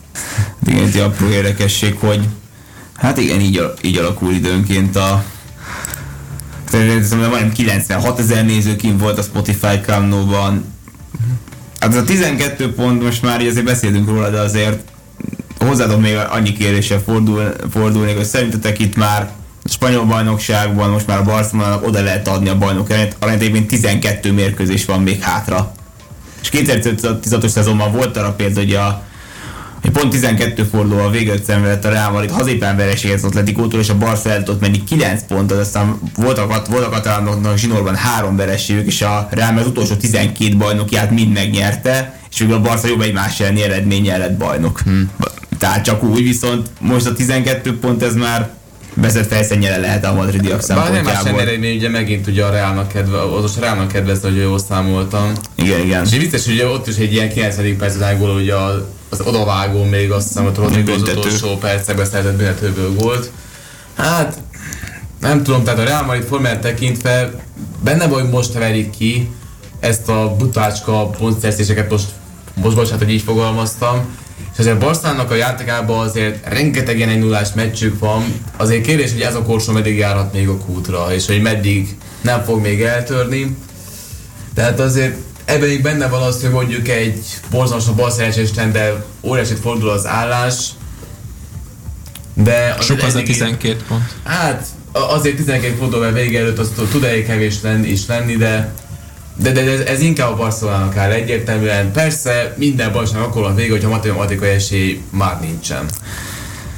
Igen, 0.65 0.83
egy 0.83 0.97
apró 0.97 1.27
érdekesség, 1.27 1.95
hogy 1.99 2.27
hát 2.95 3.17
igen, 3.17 3.39
így, 3.39 3.61
így 3.81 3.97
alakul 3.97 4.33
időnként 4.33 4.95
a 4.95 5.23
Szerintem 6.69 7.19
majdnem 7.19 7.51
96 7.51 8.19
ezer 8.19 8.45
néző 8.45 8.75
kint 8.75 8.99
volt 8.99 9.17
a 9.17 9.21
Spotify 9.21 9.79
Camno-ban. 9.85 10.65
Hát 11.79 11.89
ez 11.89 11.97
a 11.97 12.03
12 12.03 12.73
pont, 12.73 13.03
most 13.03 13.21
már 13.21 13.41
így 13.41 13.47
azért 13.47 13.65
beszélünk 13.65 14.07
róla, 14.09 14.29
de 14.29 14.39
azért 14.39 14.79
hozzáadom 15.57 16.01
még 16.01 16.15
annyi 16.29 16.53
kérdéssel 16.53 16.99
fordul, 16.99 17.53
fordulnék, 17.71 18.15
hogy 18.15 18.25
szerintetek 18.25 18.79
itt 18.79 18.95
már 18.95 19.31
spanyol 19.73 20.05
bajnokságban 20.05 20.89
most 20.89 21.07
már 21.07 21.17
a 21.17 21.23
Barcelonának 21.23 21.87
oda 21.87 22.01
lehet 22.01 22.27
adni 22.27 22.49
a 22.49 22.57
bajnok 22.57 22.91
erenyt, 22.91 23.15
arányban 23.19 23.67
12 23.67 24.31
mérkőzés 24.31 24.85
van 24.85 25.01
még 25.01 25.21
hátra. 25.21 25.71
És 26.41 26.49
2016-os 26.51 27.47
szezonban 27.47 27.91
volt 27.91 28.17
arra 28.17 28.33
példa, 28.33 28.59
hogy 28.59 28.73
a 28.73 29.03
hogy 29.81 29.91
pont 29.91 30.09
12 30.09 30.63
fordulóval 30.63 31.11
véget 31.11 31.43
szenvedett 31.43 31.85
a 31.85 31.89
Real 31.89 32.11
Madrid 32.11 32.31
hazépán 32.31 32.75
vereséget 32.75 33.17
az 33.17 33.23
Atletikótól, 33.23 33.79
és 33.79 33.89
a 33.89 33.97
Barca 33.97 34.29
el 34.29 34.43
tudott 34.43 34.61
menni 34.61 34.83
9 34.83 35.23
pontot, 35.27 35.59
aztán 35.59 35.99
voltak, 36.15 36.67
voltak 36.67 36.87
a 36.87 36.95
katalánoknak 36.95 37.57
zsinórban 37.57 37.95
három 37.95 38.35
vereségük, 38.35 38.85
és 38.85 39.01
a 39.01 39.27
Real 39.31 39.57
az 39.57 39.67
utolsó 39.67 39.95
12 39.95 40.57
bajnokját 40.57 41.11
mind 41.11 41.33
megnyerte, 41.33 42.19
és 42.31 42.39
végül 42.39 42.55
a 42.55 42.61
Barca 42.61 42.87
jobb 42.87 43.01
egymás 43.01 43.39
elleni 43.39 43.63
eredménye 43.63 44.17
lett 44.17 44.37
bajnok. 44.37 44.79
Hmm. 44.79 45.11
Tehát 45.57 45.83
csak 45.83 46.03
úgy, 46.03 46.23
viszont 46.23 46.69
most 46.79 47.05
a 47.05 47.13
12 47.13 47.79
pont 47.79 48.03
ez 48.03 48.13
már 48.13 48.49
vezet 48.93 49.27
fejszennyele 49.27 49.77
lehet 49.77 50.05
a 50.05 50.13
madridiak 50.13 50.61
Bár 50.67 50.77
nem 50.77 51.03
más 51.03 51.03
szempontjából. 51.03 51.41
eredmény, 51.41 51.75
ugye 51.75 51.89
megint 51.89 52.27
ugye 52.27 52.45
a 52.45 52.49
Reálnak 52.49 52.87
kedve, 52.87 53.21
az 53.21 53.57
a 53.57 53.59
Reálnak 53.59 53.87
kedvezne, 53.87 54.29
hogy 54.29 54.37
jól 54.37 54.59
számoltam. 54.59 55.31
Igen, 55.55 55.79
igen. 55.79 56.03
És 56.05 56.17
vicces, 56.17 56.45
hogy 56.45 56.61
ott 56.61 56.87
is 56.87 56.95
egy 56.95 57.13
ilyen 57.13 57.29
90. 57.29 57.77
perc 57.77 57.95
után 57.95 58.17
gól, 58.17 58.29
ugye 58.29 58.53
az 59.09 59.21
odavágó 59.23 59.83
még 59.83 60.11
azt 60.11 60.27
hiszem, 60.27 60.43
hogy 60.43 60.55
Rodrigo 60.55 60.91
az 60.91 61.01
utolsó 61.01 61.57
percekben 61.57 62.05
szerzett 62.05 62.35
büntetőből 62.35 62.93
gólt. 62.95 63.31
Hát, 63.97 64.37
nem 65.19 65.43
tudom, 65.43 65.63
tehát 65.63 65.79
a 65.79 65.83
Real 65.83 66.03
Madrid 66.03 66.27
formát 66.27 66.59
tekintve 66.59 67.31
benne 67.83 68.07
vagy 68.07 68.29
most 68.29 68.53
verik 68.53 68.89
ki 68.89 69.29
ezt 69.79 70.09
a 70.09 70.35
butácska 70.37 71.07
pontszerzéseket 71.07 71.89
most, 71.89 72.07
most 72.53 72.75
bocsánat, 72.75 73.03
hogy 73.03 73.13
így 73.13 73.21
fogalmaztam, 73.21 74.05
és 74.53 74.59
azért 74.59 74.77
Barszának 74.79 75.31
a 75.31 75.35
játékában 75.35 76.07
azért 76.07 76.47
rengeteg 76.47 76.97
ilyen 76.97 77.09
egy 77.09 77.19
nullás 77.19 77.47
meccsük 77.55 77.99
van, 77.99 78.23
azért 78.57 78.85
kérdés, 78.85 79.11
hogy 79.11 79.21
ez 79.21 79.35
a 79.35 79.41
korsó 79.41 79.71
meddig 79.71 79.97
járhat 79.97 80.33
még 80.33 80.47
a 80.47 80.57
kútra, 80.57 81.13
és 81.13 81.25
hogy 81.27 81.41
meddig 81.41 81.97
nem 82.21 82.43
fog 82.43 82.61
még 82.61 82.81
eltörni. 82.81 83.57
Tehát 84.55 84.79
azért 84.79 85.15
ebben 85.45 85.67
még 85.67 85.81
benne 85.81 86.07
van 86.07 86.21
az, 86.21 86.41
hogy 86.41 86.51
mondjuk 86.51 86.87
egy 86.87 87.19
borzalmas 87.49 87.87
a 87.87 87.93
balszerencsésten, 87.93 88.71
de 88.71 89.03
óriásit 89.21 89.59
fordul 89.59 89.89
az 89.89 90.05
állás, 90.07 90.67
de 92.33 92.75
Sok 92.79 93.01
az 93.01 93.15
a 93.15 93.17
eddigi- 93.17 93.33
12 93.37 93.83
pont. 93.87 94.03
Hát 94.23 94.65
azért 94.91 95.35
12 95.35 95.75
fordulóval 95.75 96.11
vége 96.11 96.39
előtt 96.39 96.57
az 96.59 96.71
tud- 96.75 96.89
tud 96.89 97.03
elég 97.03 97.25
kevés 97.25 97.55
lenni, 97.61 97.87
is 97.87 98.05
lenni, 98.07 98.35
de 98.35 98.73
de, 99.35 99.51
de, 99.51 99.63
de 99.63 99.71
ez, 99.71 99.79
ez 99.79 100.01
inkább 100.01 100.31
a 100.31 100.35
Barcelonának 100.35 100.97
áll 100.97 101.11
egyértelműen. 101.11 101.91
Persze 101.91 102.55
minden 102.57 102.91
bajnokságnak 102.91 103.29
akkor 103.29 103.41
van 103.41 103.55
vége, 103.55 103.71
hogyha 103.71 103.89
matematikai 103.89 104.49
esély 104.49 105.01
már 105.09 105.39
nincsen. 105.39 105.85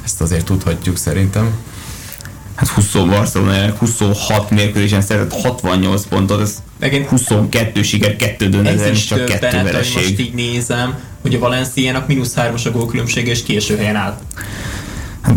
Ezt 0.04 0.20
azért 0.20 0.44
tudhatjuk 0.44 0.96
szerintem. 0.96 1.50
Hát 2.54 2.68
20 2.68 2.92
Barcelona 2.92 3.70
26 3.78 4.50
mérkőzésen 4.50 5.00
szerzett 5.00 5.40
68 5.42 6.06
pontot, 6.06 6.40
ez 6.40 6.62
Megint 6.78 7.06
22 7.06 7.82
siker, 7.82 8.16
2 8.16 8.44
ez 8.44 8.50
döntetlen, 8.50 8.92
és 8.92 8.98
is 8.98 9.04
csak 9.04 9.24
2 9.24 9.38
többenet, 9.38 9.74
hogy 9.74 9.74
most 9.74 9.94
vereség. 9.94 10.20
így 10.20 10.34
nézem, 10.34 10.98
hogy 11.22 11.34
a 11.34 11.38
Valenciának 11.38 12.06
mínusz 12.06 12.34
3-as 12.36 12.66
a 12.66 12.70
gólkülönbség, 12.70 13.26
és 13.26 13.42
késő 13.42 13.76
helyen 13.76 13.96
áll. 13.96 14.18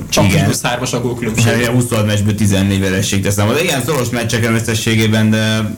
Csak 0.09 0.25
Igen. 0.25 0.41
mínusz 0.41 0.61
3-as 0.63 0.93
a 0.93 1.01
gólkülönbség. 1.01 1.47
És 1.47 1.57
ugye 1.57 1.69
26 1.71 2.05
meccsből 2.05 2.35
14 2.35 2.79
vereség 2.79 3.21
teszem. 3.21 3.47
Az 3.47 3.61
igen, 3.61 3.83
szoros 3.83 4.09
meccseken 4.09 4.53
összességében, 4.53 5.29
de 5.29 5.75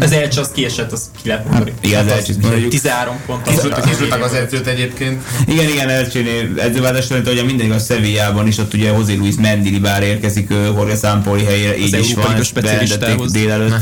Az 0.00 0.12
Elcs 0.12 0.36
az 0.36 0.50
kiesett, 0.54 0.92
az 0.92 1.10
ki 1.22 1.28
lehet 1.28 1.44
mondani. 1.44 1.72
igen, 1.80 2.04
az 2.06 2.12
elcsít 2.12 2.42
mondjuk. 2.42 2.70
13 2.70 3.16
pont. 3.26 3.42
Kiszültek 3.88 4.24
az 4.24 4.32
edzőt 4.32 4.66
egyébként. 4.66 5.22
Igen, 5.46 5.68
igen, 5.68 5.88
Elcséné 5.88 6.50
edzőváltásra, 6.58 7.16
hogy 7.24 7.42
mindig 7.46 7.70
a 7.70 7.78
Sevillában 7.78 8.46
is, 8.46 8.58
ott 8.58 8.74
ugye 8.74 8.92
José 8.92 9.14
Luis 9.14 9.34
Mendilibár 9.40 10.02
érkezik 10.02 10.50
Jorge 10.50 10.96
Sampoli 10.96 11.44
helyére, 11.44 11.76
így 11.78 11.98
is 11.98 12.14
van, 12.14 12.42
specialistához. 12.42 13.32
délelőtt. 13.32 13.74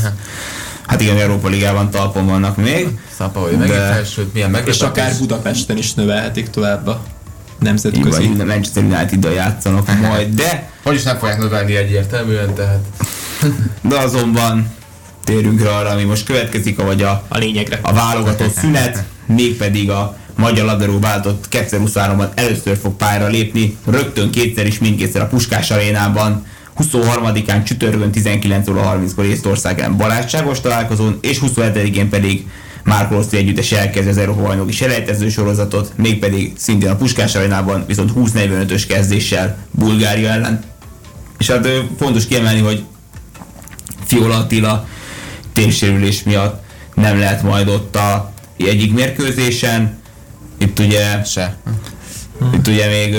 Hát 0.87 1.01
igen, 1.01 1.17
Európa 1.17 1.47
Ligában 1.47 1.89
talpon 1.89 2.25
vannak 2.25 2.57
még. 2.57 2.87
Szapa, 3.17 3.39
hogy 3.39 3.51
megint 3.51 3.77
De- 3.77 3.81
elsőt, 3.83 4.33
milyen 4.33 4.47
És 4.49 4.53
meglepetés. 4.55 4.87
akár 4.87 5.17
Budapesten 5.19 5.77
is 5.77 5.93
növelhetik 5.93 6.49
tovább 6.49 6.87
a 6.87 7.01
Így 7.59 7.61
nemzetközi. 7.67 8.27
van, 8.27 8.47
Manchester 8.47 8.83
United-dal 8.83 9.33
játszanak 9.33 9.99
majd, 10.09 10.33
de, 10.33 10.69
Hogy 10.83 10.95
is 10.95 11.03
nem 11.03 11.17
fogják 11.17 11.37
növelni 11.39 11.75
egyértelműen, 11.75 12.53
tehát 12.53 12.79
de 13.81 13.95
azonban 13.97 14.73
térjünk 15.25 15.63
rá 15.63 15.69
arra, 15.69 15.89
ami 15.89 16.03
most 16.03 16.25
következik, 16.25 16.81
vagy 16.81 17.01
a 17.01 17.23
A 17.27 17.37
lényegre. 17.37 17.79
a 17.81 17.93
válogatott 17.93 18.53
szünet, 18.61 19.03
mégpedig 19.25 19.89
a 19.89 20.17
magyar 20.35 20.65
labdarúgó 20.65 20.99
válogatott 20.99 21.47
2023-ban 21.51 22.27
először 22.35 22.77
fog 22.77 22.95
pályára 22.95 23.27
lépni, 23.27 23.77
rögtön 23.85 24.31
kétszer 24.31 24.67
is 24.67 24.79
mindkétszer 24.79 25.21
a 25.21 25.27
Puskás 25.27 25.71
arénában, 25.71 26.45
23-án 26.83 27.63
csütörtökön 27.63 28.11
19 28.11 28.67
óra 28.69 28.97
30-kor 28.97 29.25
Észtország 29.25 29.79
ellen 29.79 29.97
barátságos 29.97 30.61
találkozón, 30.61 31.17
és 31.21 31.39
27-én 31.45 32.09
pedig 32.09 32.45
Márko 32.83 33.15
Rossi 33.15 33.37
együttes 33.37 33.71
elkezdi 33.71 34.09
az 34.09 34.17
Európa 34.17 34.41
bajnoki 34.41 34.71
selejtező 34.71 35.29
sorozatot, 35.29 35.91
mégpedig 35.95 36.53
szintén 36.57 36.89
a 36.89 36.95
Puskás 36.95 37.35
arénában, 37.35 37.83
viszont 37.87 38.11
20-45-ös 38.15 38.83
kezdéssel 38.87 39.57
Bulgária 39.71 40.29
ellen. 40.29 40.63
És 41.37 41.49
hát 41.49 41.67
fontos 41.97 42.25
kiemelni, 42.25 42.59
hogy 42.59 42.83
Fiola 44.05 44.37
Attila 44.37 44.87
térsérülés 45.55 46.23
miatt 46.23 46.63
nem 46.93 47.19
lehet 47.19 47.43
majd 47.43 47.67
ott 47.67 47.95
a 47.95 48.33
egyik 48.57 48.93
mérkőzésen. 48.93 49.97
Itt 50.57 50.79
ugye, 50.79 51.23
se. 51.23 51.57
itt 52.53 52.67
ugye 52.67 52.87
még 52.87 53.15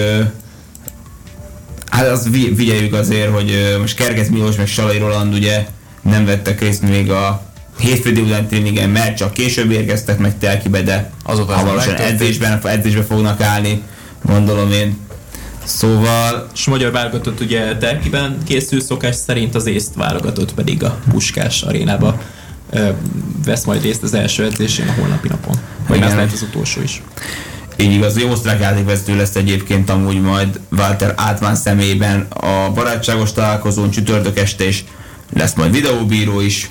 hát 1.90 2.07
azt 2.07 2.28
figyeljük 2.57 2.95
azért, 2.95 3.35
hogy 3.35 3.76
most 3.81 3.97
Kergez 3.97 4.28
Milos 4.28 4.57
meg 4.57 4.66
Salai 4.66 4.99
Roland 4.99 5.35
ugye 5.35 5.66
nem 6.02 6.25
vettek 6.25 6.61
részt 6.61 6.83
még 6.83 7.11
a 7.11 7.43
hétfő 7.78 8.12
délután 8.12 8.47
tréningen, 8.47 8.90
mert 8.90 9.16
csak 9.16 9.33
később 9.33 9.71
érkeztek 9.71 10.19
meg 10.19 10.38
Telkibe, 10.38 10.83
de 10.83 11.11
ez 11.26 11.38
hamarosan 11.38 11.97
edzésben, 11.97 12.61
edzésben 12.64 13.05
fognak 13.05 13.40
állni, 13.40 13.83
gondolom 14.23 14.73
én. 14.73 15.05
Szóval 15.66 16.49
És 16.54 16.66
magyar 16.66 16.92
válogatott 16.92 17.40
ugye 17.40 17.76
Terkiben 17.76 18.38
készül 18.44 18.80
szokás 18.80 19.14
szerint, 19.14 19.54
az 19.54 19.66
észt 19.66 19.94
válogatott 19.94 20.54
pedig 20.54 20.82
a 20.85 20.99
Puskás 21.11 21.62
arénába 21.62 22.20
ö, 22.70 22.88
vesz 23.44 23.64
majd 23.64 23.82
részt 23.82 24.02
az 24.02 24.14
első 24.14 24.44
edzésén 24.44 24.88
a 24.88 25.00
holnapi 25.00 25.28
napon. 25.28 25.56
Vagy 25.88 26.00
ez 26.00 26.14
lehet 26.14 26.32
az 26.32 26.42
utolsó 26.42 26.82
is. 26.82 27.02
Így 27.76 27.92
igaz, 27.92 28.12
hogy 28.12 28.23
osztrák 28.30 28.61
játékvezető 28.61 29.16
lesz 29.16 29.35
egyébként 29.35 29.90
amúgy 29.90 30.20
majd 30.20 30.61
Walter 30.70 31.14
Átmán 31.16 31.54
személyében 31.54 32.20
a 32.30 32.70
barátságos 32.75 33.32
találkozón 33.32 33.90
csütörtök 33.90 34.38
este 34.38 34.64
és 34.64 34.85
lesz 35.32 35.54
majd 35.54 35.73
videóbíró 35.73 36.40
is. 36.40 36.70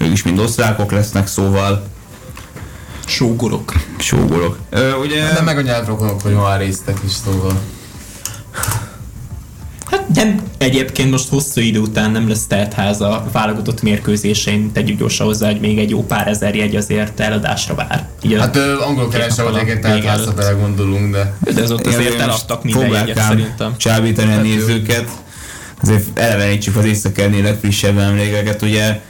Ők 0.00 0.12
is 0.12 0.22
mind 0.22 0.38
osztrákok 0.38 0.92
lesznek, 0.92 1.26
szóval 1.26 1.86
Sógorok. 3.06 3.72
sógolok. 3.98 4.58
Ö, 4.70 4.92
ugye, 4.92 5.32
De 5.32 5.40
meg 5.40 5.58
a 5.58 5.60
nyelvrokonok, 5.60 6.22
hogy 6.22 6.32
már 6.32 6.60
résztek 6.60 6.98
is, 7.06 7.12
szóval. 7.12 7.60
Hát 9.90 10.08
nem, 10.14 10.42
egyébként 10.58 11.10
most 11.10 11.28
hosszú 11.28 11.60
idő 11.60 11.78
után 11.78 12.10
nem 12.10 12.28
lesz 12.28 12.46
teltház 12.46 13.00
a 13.00 13.26
válogatott 13.32 13.82
mérkőzésén, 13.82 14.72
tegyük 14.72 14.98
gyorsan 14.98 15.26
hozzá, 15.26 15.46
hogy 15.46 15.60
még 15.60 15.78
egy 15.78 15.90
jó 15.90 16.02
pár 16.04 16.28
ezer 16.28 16.54
jegy 16.54 16.76
azért 16.76 17.20
eladásra 17.20 17.74
vár. 17.74 18.08
Így 18.22 18.38
Hát 18.38 18.56
ö, 18.56 18.80
angol 18.80 19.08
kereső 19.08 19.28
nappal 19.36 19.44
volt 19.44 19.56
a 19.56 19.60
egyébként, 19.60 19.94
vége 19.94 20.04
tehát 20.04 20.18
előtt. 20.18 20.36
bele 20.36 20.50
gondolunk, 20.52 21.12
de... 21.12 21.34
de 21.54 21.62
ez 21.62 21.70
ott 21.70 21.86
azért 21.86 22.20
eladtak 22.20 22.64
minden 22.64 22.88
jegyet 22.90 23.18
szerintem. 23.18 23.76
Csábítani 23.76 24.32
a 24.34 24.40
nézőket. 24.40 25.08
Azért 25.82 26.18
elevenítsük 26.18 26.76
az 26.76 26.84
éjszakelnél 26.84 27.42
legfrissebb 27.42 27.98
emlékeket, 27.98 28.62
ugye 28.62 29.00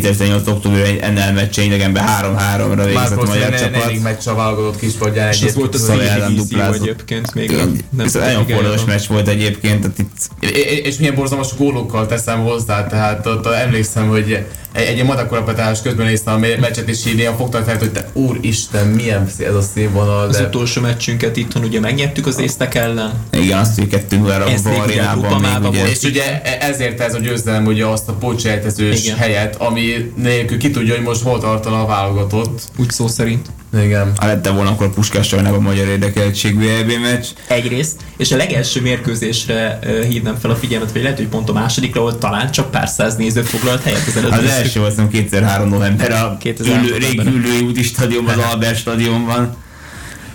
2018. 0.00 0.46
október 0.48 0.80
egy 0.80 1.12
NL 1.12 1.32
meccse 1.32 1.62
idegenben 1.62 2.04
3-3-ra 2.22 2.76
Már 2.76 2.86
végzett 2.86 3.18
a 3.18 3.24
magyar 3.26 3.50
ne, 3.50 3.56
csapat. 3.56 3.72
negyedik 3.72 4.02
meccs 4.02 4.26
a 4.26 4.34
válogatott 4.34 4.78
kispadján 4.78 5.28
És 5.32 5.40
ez 5.42 5.54
volt 5.54 5.74
az 5.74 5.80
Szóval 5.80 6.02
ellen 6.02 6.34
duplázott. 6.34 6.82
egyébként 6.82 7.34
még 7.34 7.52
a 7.52 7.62
ez 8.02 8.12
nagyon 8.12 8.46
forradalmas 8.46 8.84
meccs 8.84 9.06
volt 9.08 9.28
egyébként, 9.28 9.80
tehát 9.80 9.98
itt 9.98 10.28
És, 10.40 10.78
és 10.82 10.96
milyen 10.98 11.14
borzalmas 11.14 11.56
gólokkal 11.56 12.06
teszem 12.06 12.40
hozzá, 12.40 12.86
tehát 12.86 13.26
ott 13.26 13.46
emlékszem, 13.46 14.08
hogy 14.08 14.46
egy, 14.72 14.98
egy 14.98 15.04
madakorapatás 15.04 15.82
közben 15.82 16.06
néztem 16.06 16.34
a 16.34 16.38
meccset, 16.38 16.88
és 16.88 17.06
így 17.06 17.16
néha 17.16 17.34
fogtam 17.34 17.64
fel, 17.64 17.78
hogy 17.78 17.92
te 17.92 18.08
úristen, 18.12 18.86
milyen 18.86 19.30
ez 19.38 19.54
a 19.54 19.60
színvonal. 19.60 20.28
De... 20.28 20.38
Az 20.38 20.44
utolsó 20.46 20.80
meccsünket 20.80 21.36
itthon 21.36 21.64
ugye 21.64 21.80
megnyertük 21.80 22.26
az 22.26 22.38
észtek 22.38 22.74
ellen. 22.74 23.12
Igen, 23.32 23.58
azt 23.58 23.78
hogy 23.78 23.88
2 23.88 24.16
0 24.16 24.34
a 24.34 24.80
arénában. 24.80 25.74
És 25.74 26.02
ugye 26.02 26.42
e- 26.42 26.56
ezért 26.60 27.00
ez 27.00 27.14
a 27.14 27.18
győzelem 27.18 27.66
ugye 27.66 27.86
azt 27.86 28.08
a 28.08 28.12
pócsejtezős 28.12 29.12
helyet, 29.16 29.56
ami 29.56 30.12
nélkül 30.16 30.58
ki 30.58 30.70
tudja, 30.70 30.94
hogy 30.94 31.04
most 31.04 31.22
hol 31.22 31.40
tartana 31.40 31.82
a 31.82 31.86
válogatott. 31.86 32.62
Úgy 32.78 32.90
szó 32.90 33.06
szerint. 33.06 33.48
Igen. 33.80 34.12
Ha 34.16 34.26
lette 34.26 34.50
volna, 34.50 34.70
akkor 34.70 34.90
Puskás 34.90 35.26
sajnálom 35.26 35.58
a 35.58 35.68
magyar 35.68 35.86
érdekeltségű 35.86 36.68
EB 36.68 36.92
meccs. 37.02 37.26
Egyrészt, 37.46 38.00
és 38.16 38.32
a 38.32 38.36
legelső 38.36 38.80
mérkőzésre 38.80 39.78
uh, 39.82 40.00
hívnám 40.02 40.36
fel 40.36 40.50
a 40.50 40.56
figyelmet, 40.56 40.92
vagy 40.92 41.02
lehet, 41.02 41.16
hogy 41.16 41.26
pont 41.28 41.48
a 41.48 41.52
másodikra, 41.52 42.00
ahol 42.00 42.18
talán 42.18 42.50
csak 42.50 42.70
pár 42.70 42.88
száz 42.88 43.16
néző 43.16 43.42
foglalt 43.42 43.82
helyet 43.82 44.06
az 44.06 44.16
előtt. 44.16 44.32
Az 44.32 44.44
első 44.44 44.80
volt 44.80 45.08
2003 45.08 45.68
november 45.68 46.10
a 46.10 46.36
2003 46.40 46.84
ülő, 46.84 46.96
régi 46.96 47.26
ülői 47.26 47.60
úti 47.60 47.82
stadionban, 47.82 48.38
az 48.38 48.44
Albert 48.52 48.78
stadionban. 48.78 49.56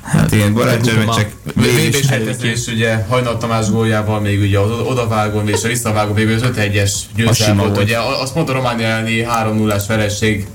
Hát 0.02 0.32
igen, 0.32 0.54
barátság 0.54 1.06
csak 1.16 2.44
és 2.44 2.68
ugye 2.68 2.96
Hajnal 3.10 3.38
Tamás 3.38 3.70
góljával 3.70 4.20
még 4.20 4.40
ugye 4.40 4.60
az 4.60 4.70
odavágón 4.86 5.48
és 5.48 5.64
a 5.64 5.68
visszavágón 5.68 6.14
még 6.16 6.30
az 6.30 6.42
5-1-es 6.46 6.92
győzelem 7.16 7.58
volt. 7.58 7.78
Ugye 7.78 7.98
azt 8.00 8.36
mondta 8.36 8.54
Románia 8.54 8.88
elleni 8.88 9.26
3-0-ás 9.42 9.84
vereség 9.88 10.48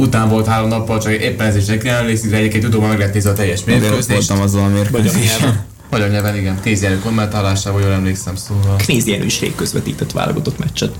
után 0.00 0.28
volt 0.28 0.46
három 0.46 0.68
nappal, 0.68 1.00
csak 1.00 1.12
éppen 1.12 1.46
ez 1.46 1.56
is 1.56 1.66
egy 1.66 1.86
emlékszik, 1.86 2.32
egyébként 2.32 2.64
tudom, 2.64 2.88
meg 2.88 2.98
lehet 2.98 3.14
nézni 3.14 3.30
a 3.30 3.32
teljes 3.32 3.64
mérkőzést. 3.64 4.08
Voltam 4.08 4.40
azzal 4.40 4.64
a 4.64 4.68
mérkőzésen. 4.68 5.64
Magyar 5.90 6.10
nyelven, 6.10 6.36
igen. 6.36 6.60
Knéz 6.60 6.82
Jenő 6.82 6.98
kommentálásával, 6.98 7.80
jól 7.80 7.92
emlékszem, 7.92 8.36
szóval. 8.36 8.76
Knéz 8.76 9.06
Jenő 9.06 9.24
is 9.24 9.40
rég 9.40 9.54
közvetített 9.54 10.12
válogatott 10.12 10.58
meccset. 10.58 10.94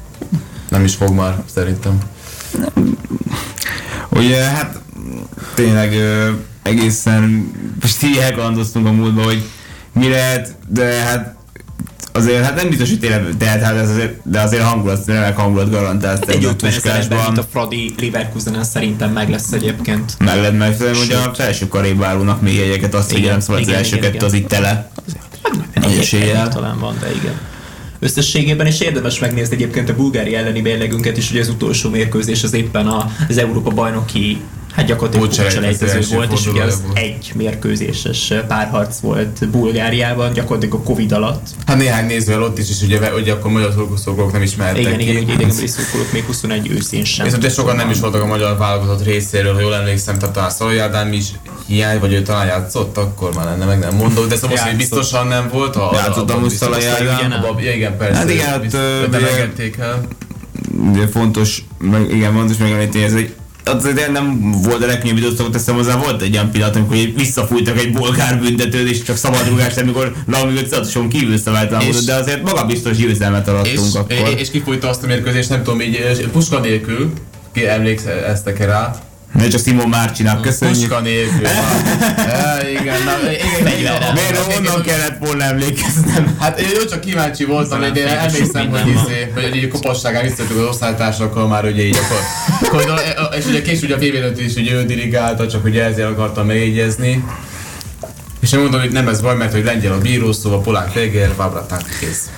Nem 0.68 0.84
is 0.84 0.94
fog 0.94 1.14
már, 1.14 1.42
szerintem. 1.54 1.98
Ugye, 4.08 4.44
hát 4.44 4.80
tényleg 5.54 5.92
ö, 5.92 6.30
egészen, 6.62 7.52
most 7.80 8.02
így 8.02 8.16
elkalandoztunk 8.16 8.86
a 8.86 8.92
múltba, 8.92 9.22
hogy 9.22 9.42
mi 9.92 10.08
lehet, 10.08 10.54
de 10.68 10.84
hát 10.84 11.34
azért 12.12 12.44
hát 12.44 12.54
nem 12.54 12.68
biztos, 12.68 12.88
hogy 12.88 12.98
tényleg 12.98 13.24
tehet, 13.38 13.62
hát 13.62 13.76
ez 13.76 13.90
azért, 13.90 14.20
de 14.24 14.40
azért 14.40 14.62
hangulat, 14.62 15.06
remek 15.06 15.36
hangulat 15.36 15.70
garantált. 15.70 16.28
Egy 16.28 16.44
50 16.44 16.70
ezerben, 16.70 17.24
mint 17.24 17.38
a 17.38 17.46
Fradi 17.50 17.94
Leverkusen 18.00 18.64
szerintem 18.64 19.12
meg 19.12 19.30
lesz 19.30 19.52
egyébként. 19.52 20.14
Meg 20.18 20.36
lehet, 20.36 20.58
mert 20.58 20.78
hogy 20.96 21.12
a 21.12 21.34
felső 21.34 21.68
karéba 21.68 22.06
állónak 22.06 22.40
még 22.40 22.58
egyeket 22.58 22.94
azt 22.94 23.12
figyelem, 23.12 23.40
szóval 23.40 23.60
igen, 23.62 23.74
az 23.74 23.78
első 23.78 23.98
kettő 23.98 24.26
az 24.26 24.32
itt 24.32 24.48
tele. 24.48 24.90
Nagy 25.74 25.98
eséllyel. 25.98 26.48
Talán 26.48 26.78
van, 26.78 26.96
de 27.00 27.10
igen. 27.10 27.34
Összességében 27.98 28.66
is 28.66 28.80
érdemes 28.80 29.18
megnézni 29.18 29.54
egyébként 29.54 29.88
a 29.88 29.94
bulgári 29.94 30.34
elleni 30.34 30.60
mérlegünket 30.60 31.16
is, 31.16 31.30
hogy 31.30 31.40
az 31.40 31.48
utolsó 31.48 31.90
mérkőzés 31.90 32.42
az 32.42 32.52
éppen 32.52 32.86
az 33.28 33.38
Európa 33.38 33.70
bajnoki 33.70 34.40
hát 34.72 34.86
gyakorlatilag 34.86 35.28
kulcselejtező 35.28 36.14
volt, 36.14 36.32
és 36.32 36.46
ugye 36.46 36.62
az 36.62 36.82
egy 36.94 37.32
mérkőzéses 37.34 38.32
párharc 38.48 38.98
volt 38.98 39.48
Bulgáriában, 39.48 40.32
gyakorlatilag 40.32 40.74
a 40.74 40.82
Covid 40.82 41.12
alatt. 41.12 41.46
Hát 41.66 41.76
néhány 41.76 42.06
nézővel 42.06 42.42
ott 42.42 42.58
is, 42.58 42.70
és 42.70 42.82
ugye, 42.82 43.14
ugye 43.14 43.32
akkor 43.32 43.50
magyar 43.50 43.74
szurkolók 43.96 44.32
nem 44.32 44.42
ismertek 44.42 44.80
igen, 44.80 44.96
ki. 44.96 45.02
Igen, 45.02 45.16
igen, 45.16 45.34
idegenbeli 45.34 45.66
szurkolók 45.66 46.12
még 46.12 46.24
21 46.24 46.70
őszén 46.70 47.04
sem. 47.04 47.24
Viszont 47.24 47.52
sokan 47.52 47.76
nem 47.76 47.90
is 47.90 48.00
voltak 48.00 48.22
a 48.22 48.26
magyar 48.26 48.58
válogatott 48.58 49.04
részéről, 49.04 49.54
ha 49.54 49.60
jól 49.60 49.74
emlékszem, 49.74 50.18
tehát 50.18 50.34
talán 50.34 50.78
Ádám 50.80 51.12
is 51.12 51.26
hiány, 51.66 51.98
vagy 51.98 52.12
ő 52.12 52.22
talán 52.22 52.46
játszott, 52.46 52.96
akkor 52.96 53.34
már 53.34 53.44
lenne, 53.44 53.64
meg 53.64 53.78
nem 53.78 53.94
mondok, 53.94 54.26
de 54.26 54.34
szóval 54.34 54.50
most, 54.50 54.62
hogy 54.62 54.76
biztosan 54.76 55.26
nem 55.26 55.48
volt. 55.52 55.76
A, 55.76 55.90
Játszottam 55.92 56.40
most 56.40 56.56
Szalai 56.56 56.84
Ádám. 56.84 57.44
Ja, 57.58 57.74
igen, 57.74 57.96
persze. 57.96 58.18
Hát 58.18 58.30
igen, 58.30 58.46
hát, 58.46 58.74
el. 59.78 60.06
Ugye 60.90 61.06
fontos, 61.06 61.64
meg, 61.78 62.10
igen, 62.10 62.32
fontos 62.32 62.56
megemlíteni, 62.56 63.04
ez 63.04 63.12
egy 63.12 63.34
azért 63.70 64.12
nem 64.12 64.50
volt 64.62 64.82
a 64.82 64.86
legkönnyebb 64.86 65.16
időszakot, 65.16 65.52
teszem 65.52 65.74
hozzá, 65.74 65.96
volt 65.96 66.22
egy 66.22 66.34
olyan 66.34 66.50
pillanat, 66.50 66.76
amikor 66.76 66.96
visszafújtak 66.96 67.78
egy 67.78 67.92
bolgár 67.92 68.38
büntetőt, 68.38 68.88
és 68.88 69.02
csak 69.02 69.16
szabadrugás, 69.16 69.76
amikor 69.76 70.12
Lamigot 70.26 70.68
szatosan 70.68 71.08
kívül 71.08 71.38
szabálytalan 71.38 71.84
de 72.06 72.14
azért 72.14 72.42
magabiztos 72.42 72.96
győzelmet 72.96 73.48
arattunk 73.48 73.86
és, 73.86 73.94
akkor. 73.94 74.34
És, 74.38 74.50
kifújta 74.50 74.88
azt 74.88 75.02
a 75.02 75.06
mérkőzést, 75.06 75.48
nem 75.48 75.62
tudom, 75.62 75.80
így 75.80 76.28
puska 76.32 76.60
nélkül, 76.60 77.12
ki 77.52 77.66
emlékeztek-e 77.66 78.64
rá, 78.64 78.94
ne 79.32 79.48
csak 79.48 79.60
Simon 79.60 79.88
Márcsinak 79.88 80.40
köszönjük. 80.40 80.78
Puska 80.78 81.00
nélkül. 81.00 81.42
ja, 82.16 82.68
igen, 82.80 83.02
na, 83.04 83.30
igen, 83.32 83.78
igen, 83.78 84.02
Miért 84.14 84.56
onnan 84.58 84.82
kellett 84.82 85.18
volna 85.18 85.44
emlékeznem? 85.44 86.36
Hát 86.40 86.60
én 86.60 86.68
jó 86.74 86.84
csak 86.84 87.00
kíváncsi 87.00 87.44
voltam, 87.44 87.78
hogy 87.78 87.98
emlékszem, 87.98 88.68
hogy, 88.68 88.88
izé, 88.88 89.30
hogy 89.34 89.44
egy 89.44 89.68
koposságán 89.68 90.22
visszatjuk 90.22 90.58
az 90.58 90.64
osztálytársakkal 90.64 91.48
már 91.48 91.64
ugye 91.64 91.82
így 91.82 91.96
akkor. 91.96 92.18
akkor 92.68 93.00
és 93.38 93.46
ugye 93.46 93.62
később 93.62 93.84
ugye 93.84 93.94
a 93.94 93.98
félvédőt 93.98 94.40
is 94.40 94.54
ugye 94.54 94.72
ő 94.74 94.84
dirigálta, 94.84 95.48
csak 95.48 95.64
ugye 95.64 95.84
ezért 95.84 96.08
akartam 96.08 96.46
megjegyezni. 96.46 97.24
És 98.40 98.52
én 98.52 98.60
mondom, 98.60 98.80
hogy 98.80 98.92
nem 98.92 99.08
ez 99.08 99.20
baj, 99.20 99.36
mert 99.36 99.52
hogy 99.52 99.64
lengyel 99.64 99.92
a 99.92 99.98
bíró, 99.98 100.32
szóval 100.32 100.62
polák 100.62 100.90
Feger, 100.90 101.36
Vábratán 101.36 101.82
kész. 102.00 102.30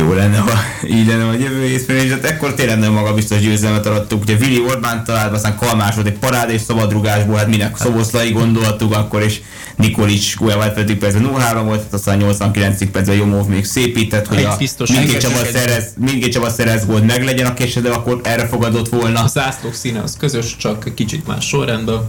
Hát 0.00 0.08
jó 0.08 0.14
lenne, 0.14 0.38
ha 0.38 0.52
így 0.86 1.06
lenne 1.06 1.28
a 1.28 1.32
jövő 1.32 1.66
hétfőn, 1.66 1.96
és 1.96 2.10
hát 2.10 2.24
ekkor 2.24 2.54
tényleg 2.54 2.78
nem 2.78 2.92
magabiztos 2.92 3.38
győzelmet 3.38 3.86
arattuk. 3.86 4.22
Ugye 4.22 4.36
Vili 4.36 4.60
Orbán 4.68 5.04
talált, 5.04 5.32
aztán 5.32 5.56
Kalmás 5.56 5.94
volt 5.94 6.06
egy 6.06 6.18
parád 6.18 6.50
és 6.50 6.60
szabadrugásból, 6.60 7.36
hát 7.36 7.46
minek 7.46 7.76
Szoboszlai 7.76 8.30
gondoltuk 8.30 8.94
akkor, 8.94 9.22
és 9.22 9.40
Nikolics 9.76 10.36
Guevát 10.36 10.78
5. 10.78 10.94
percben 10.94 11.30
0-3 11.34 11.60
volt, 11.64 11.82
hát 11.82 11.92
aztán 11.92 12.18
89. 12.18 12.90
percben 12.90 13.16
Jomov 13.16 13.46
még 13.46 13.64
szépített, 13.64 14.26
hogy 14.26 14.42
a 14.42 14.56
mindkét 14.92 15.20
csapat 15.20 15.50
szerez, 15.50 15.92
mindkét 15.96 16.32
csapat 16.32 16.54
szerez 16.54 16.86
volt 16.86 17.06
meg 17.06 17.24
legyen 17.24 17.46
a 17.46 17.54
késő, 17.54 17.80
de 17.80 17.90
akkor 17.90 18.20
erre 18.22 18.46
fogadott 18.46 18.88
volna. 18.88 19.22
A 19.22 19.26
zászlók 19.26 19.74
színe 19.74 20.00
az 20.02 20.16
közös, 20.18 20.56
csak 20.56 20.94
kicsit 20.94 21.26
más 21.26 21.46
sorrendben. 21.46 22.06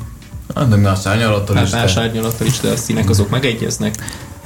Hát, 0.56 0.70
de 0.70 0.76
más 0.76 1.00
árnyalattal 1.06 1.64
is. 1.64 1.70
Más 1.70 1.96
árnyalattal 1.96 2.48
is, 2.48 2.60
de 2.60 2.70
a 2.70 2.76
színek 2.76 3.10
azok 3.10 3.30
megegyeznek. 3.30 3.96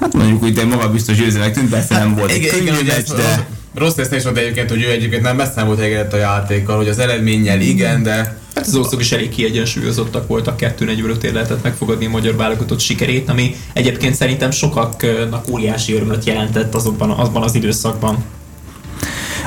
Hát 0.06 0.14
mondjuk 0.14 0.44
úgy, 0.44 0.54
de 0.54 0.66
maga 0.66 0.90
biztos 0.90 1.18
győzelmek 1.18 1.54
tűnt, 1.54 1.70
persze 1.70 1.94
hát, 1.94 2.04
nem 2.04 2.16
volt 2.16 2.36
igen, 2.36 2.56
egy 2.56 2.62
igen, 2.62 2.86
meccs, 2.86 3.08
de... 3.08 3.48
Rossz 3.76 3.96
lesz 3.96 4.12
is 4.12 4.24
volt 4.24 4.38
egyébként, 4.38 4.70
hogy 4.70 4.84
ő 4.84 4.90
egyébként 4.90 5.22
nem 5.22 5.36
messze 5.36 5.64
volt 5.64 5.80
elégedett 5.80 6.14
a 6.14 6.18
játékkal, 6.18 6.78
hogy 6.78 6.88
az 6.88 7.00
eredménnyel 7.00 7.62
igen, 7.62 8.04
de... 8.04 8.14
Hát 8.56 8.66
az 8.68 8.76
országok 8.76 9.02
is 9.02 9.12
elég 9.12 9.30
kiegyensúlyozottak 9.30 10.28
voltak, 10.28 10.60
2-4 10.80 11.34
lehetett 11.34 11.64
megfogadni 11.64 12.06
a 12.06 12.10
magyar 12.10 12.36
válogatott 12.36 12.80
sikerét, 12.80 13.30
ami 13.30 13.56
egyébként 13.74 14.16
szerintem 14.16 14.52
sokaknak 14.52 15.48
óriási 15.50 15.94
örömöt 15.94 16.26
jelentett 16.26 16.76
azokban, 16.76 17.10
azban 17.10 17.44
az 17.44 17.56
időszakban. 17.56 18.24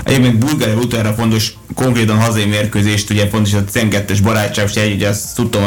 Egyébként 0.04 0.38
Bulgária 0.38 0.74
utoljára 0.74 1.12
fontos, 1.12 1.52
konkrétan 1.74 2.18
hazai 2.18 2.44
mérkőzést, 2.44 3.10
ugye 3.10 3.28
fontos 3.28 3.54
a 3.54 3.64
12-es 3.64 4.18
barátság, 4.22 4.68
és 4.68 4.74
egy, 4.74 4.94
ugye 4.94 5.08
azt 5.08 5.34
tudtam, 5.34 5.62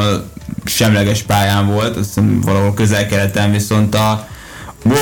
semleges 0.65 1.21
pályán 1.21 1.67
volt, 1.67 1.97
azt 1.97 2.08
hiszem 2.08 2.41
valahol 2.41 2.73
közel-keleten, 2.73 3.51
viszont 3.51 3.95
a 3.95 4.30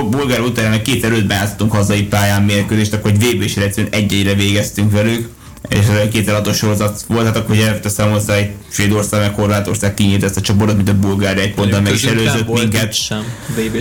Bulgár 0.10 0.40
után 0.40 0.70
meg 0.70 0.82
két 0.82 1.04
előttben 1.04 1.38
játszottunk 1.38 1.72
hazai 1.72 2.04
pályán 2.04 2.44
mérkőzést, 2.44 2.94
akkor 2.94 3.12
egy 3.12 3.24
vb 3.24 3.48
sre 3.48 3.64
egyszerűen 3.64 3.94
egy 3.94 4.14
egyre 4.14 4.34
végeztünk 4.34 4.92
velük, 4.92 5.30
és 5.70 5.78
ez 5.78 5.98
egy 5.98 6.24
2006-os 6.28 6.56
sorozat 6.56 7.02
volt, 7.08 7.26
hát 7.26 7.38
akkor 7.38 7.56
ugye 7.56 7.80
teszem 7.80 8.12
hozzá 8.12 8.34
egy 8.36 8.52
Svédország, 8.72 9.22
meg 9.22 9.34
Horvátország 9.34 9.94
kinyílt 9.94 10.24
ezt 10.24 10.38
a 10.38 10.42
csoportot, 10.42 10.76
mint 10.76 10.90
a 10.90 10.94
Bulgária 10.94 11.44
egy 11.44 11.54
ponttal 11.54 11.82
meg 11.82 11.94
is 11.94 12.04
előzött 12.04 12.54
minket. 12.54 12.94
Sem 12.94 13.24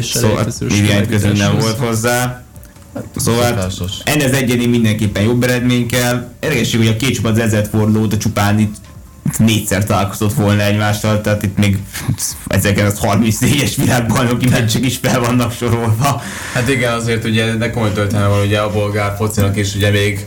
szóval 0.00 0.46
közül 1.08 1.32
nem 1.32 1.58
volt 1.58 1.78
hozzá. 1.78 2.42
Hát, 2.94 3.04
szóval 3.16 3.70
ennek 4.04 4.26
az 4.26 4.32
egyeni 4.32 4.66
mindenképpen 4.66 5.22
jobb 5.22 5.42
eredmény 5.42 5.86
kell. 5.86 6.28
Érdekesség, 6.40 6.80
hogy 6.80 6.88
a 6.88 6.96
két 6.96 7.14
csapat 7.14 7.38
az 7.42 7.68
fordulót 7.70 8.12
a 8.12 8.16
csupán 8.16 8.58
itt 8.58 8.74
négyszer 9.36 9.84
találkozott 9.84 10.32
volna 10.32 10.62
egymással, 10.62 11.20
tehát 11.20 11.42
itt 11.42 11.56
még 11.56 11.78
1934-es 12.48 13.72
világbajnoki 13.76 14.48
meccsek 14.48 14.84
is 14.84 14.98
fel 15.02 15.20
vannak 15.20 15.52
sorolva. 15.52 16.22
Hát 16.52 16.68
igen, 16.68 16.92
azért 16.92 17.24
ugye 17.24 17.54
ne 17.54 17.70
komoly 17.70 17.92
történelme 17.92 18.34
van 18.34 18.46
ugye 18.46 18.58
a 18.58 18.72
bolgár 18.72 19.14
focinak 19.16 19.56
is, 19.56 19.74
ugye 19.74 19.90
még 19.90 20.26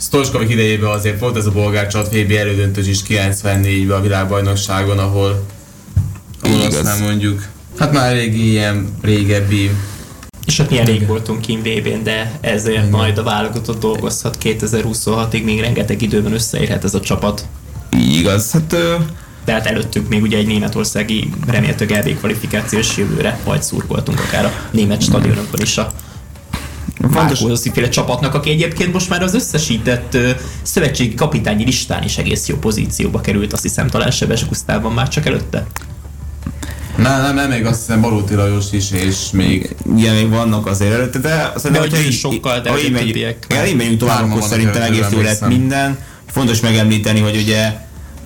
Stoichkovic 0.00 0.50
idejében 0.50 0.90
azért 0.90 1.20
volt 1.20 1.36
ez 1.36 1.46
a 1.46 1.50
bolgár 1.50 1.86
csat 1.86 2.08
VB 2.08 2.30
elődöntős 2.30 2.86
is 2.86 2.98
94-ben 3.08 3.96
a 3.96 4.00
világbajnokságon, 4.00 4.98
ahol, 4.98 5.46
ahol 6.40 6.66
azt 6.66 6.82
nem 6.82 7.00
mondjuk, 7.00 7.48
hát 7.78 7.92
már 7.92 8.12
régi 8.12 8.50
ilyen 8.50 8.96
régebbi 9.02 9.70
és 10.46 10.58
ott 10.58 10.70
milyen 10.70 10.84
rég 10.84 11.06
voltunk 11.06 11.40
kint 11.40 11.66
vb 11.66 12.02
de 12.02 12.38
ezért 12.40 12.76
Igen. 12.76 12.88
majd 12.88 13.18
a 13.18 13.22
válogatott 13.22 13.80
dolgozhat 13.80 14.36
2026-ig, 14.42 15.44
még 15.44 15.60
rengeteg 15.60 16.02
időben 16.02 16.32
összeérhet 16.32 16.84
ez 16.84 16.94
a 16.94 17.00
csapat. 17.00 17.46
Igaz, 17.98 18.50
hát... 18.50 18.76
Tehát 19.44 19.66
előttük 19.66 20.08
még 20.08 20.22
ugye 20.22 20.36
egy 20.36 20.46
németországi 20.46 21.30
remélhető 21.46 21.86
EB 21.94 22.18
kvalifikációs 22.18 22.96
jövőre 22.96 23.38
majd 23.44 23.62
szurkoltunk 23.62 24.20
akár 24.20 24.44
a 24.44 24.52
német 24.70 25.02
stadionokon 25.02 25.60
is 25.60 25.78
a 25.78 25.92
Márkózósziféle 27.10 27.88
csapatnak, 27.88 28.34
aki 28.34 28.50
egyébként 28.50 28.92
most 28.92 29.08
már 29.08 29.22
az 29.22 29.34
összesített 29.34 30.14
uh, 30.14 30.30
szövetségi 30.62 31.14
kapitányi 31.14 31.64
listán 31.64 32.02
is 32.02 32.18
egész 32.18 32.48
jó 32.48 32.56
pozícióba 32.56 33.20
került, 33.20 33.52
azt 33.52 33.62
hiszem 33.62 33.88
talán 33.88 34.10
Sebes 34.10 34.46
Gusztában 34.46 34.92
már 34.92 35.08
csak 35.08 35.26
előtte. 35.26 35.66
Nem, 36.96 37.22
nem, 37.22 37.34
nem, 37.34 37.48
még 37.48 37.66
azt 37.66 37.78
hiszem 37.78 38.00
Baróti 38.00 38.34
Lajos 38.34 38.64
is, 38.72 38.90
és 38.90 39.16
még... 39.32 39.74
Igen, 39.96 40.14
még 40.14 40.28
vannak 40.28 40.66
azért 40.66 40.92
előtte, 40.92 41.18
de 41.18 41.52
szerintem, 41.56 41.88
de 41.88 42.02
hogy 42.02 42.12
sokkal, 42.12 42.60
de 42.60 42.70
ha 42.70 42.80
így 42.80 43.76
megyünk 43.76 43.98
tovább, 43.98 44.30
akkor 44.30 44.42
szerintem 44.42 44.82
egész 44.82 45.10
jó 45.10 45.20
lett 45.20 45.46
minden 45.46 45.98
fontos 46.32 46.60
megemlíteni, 46.60 47.20
hogy 47.20 47.36
ugye 47.36 47.72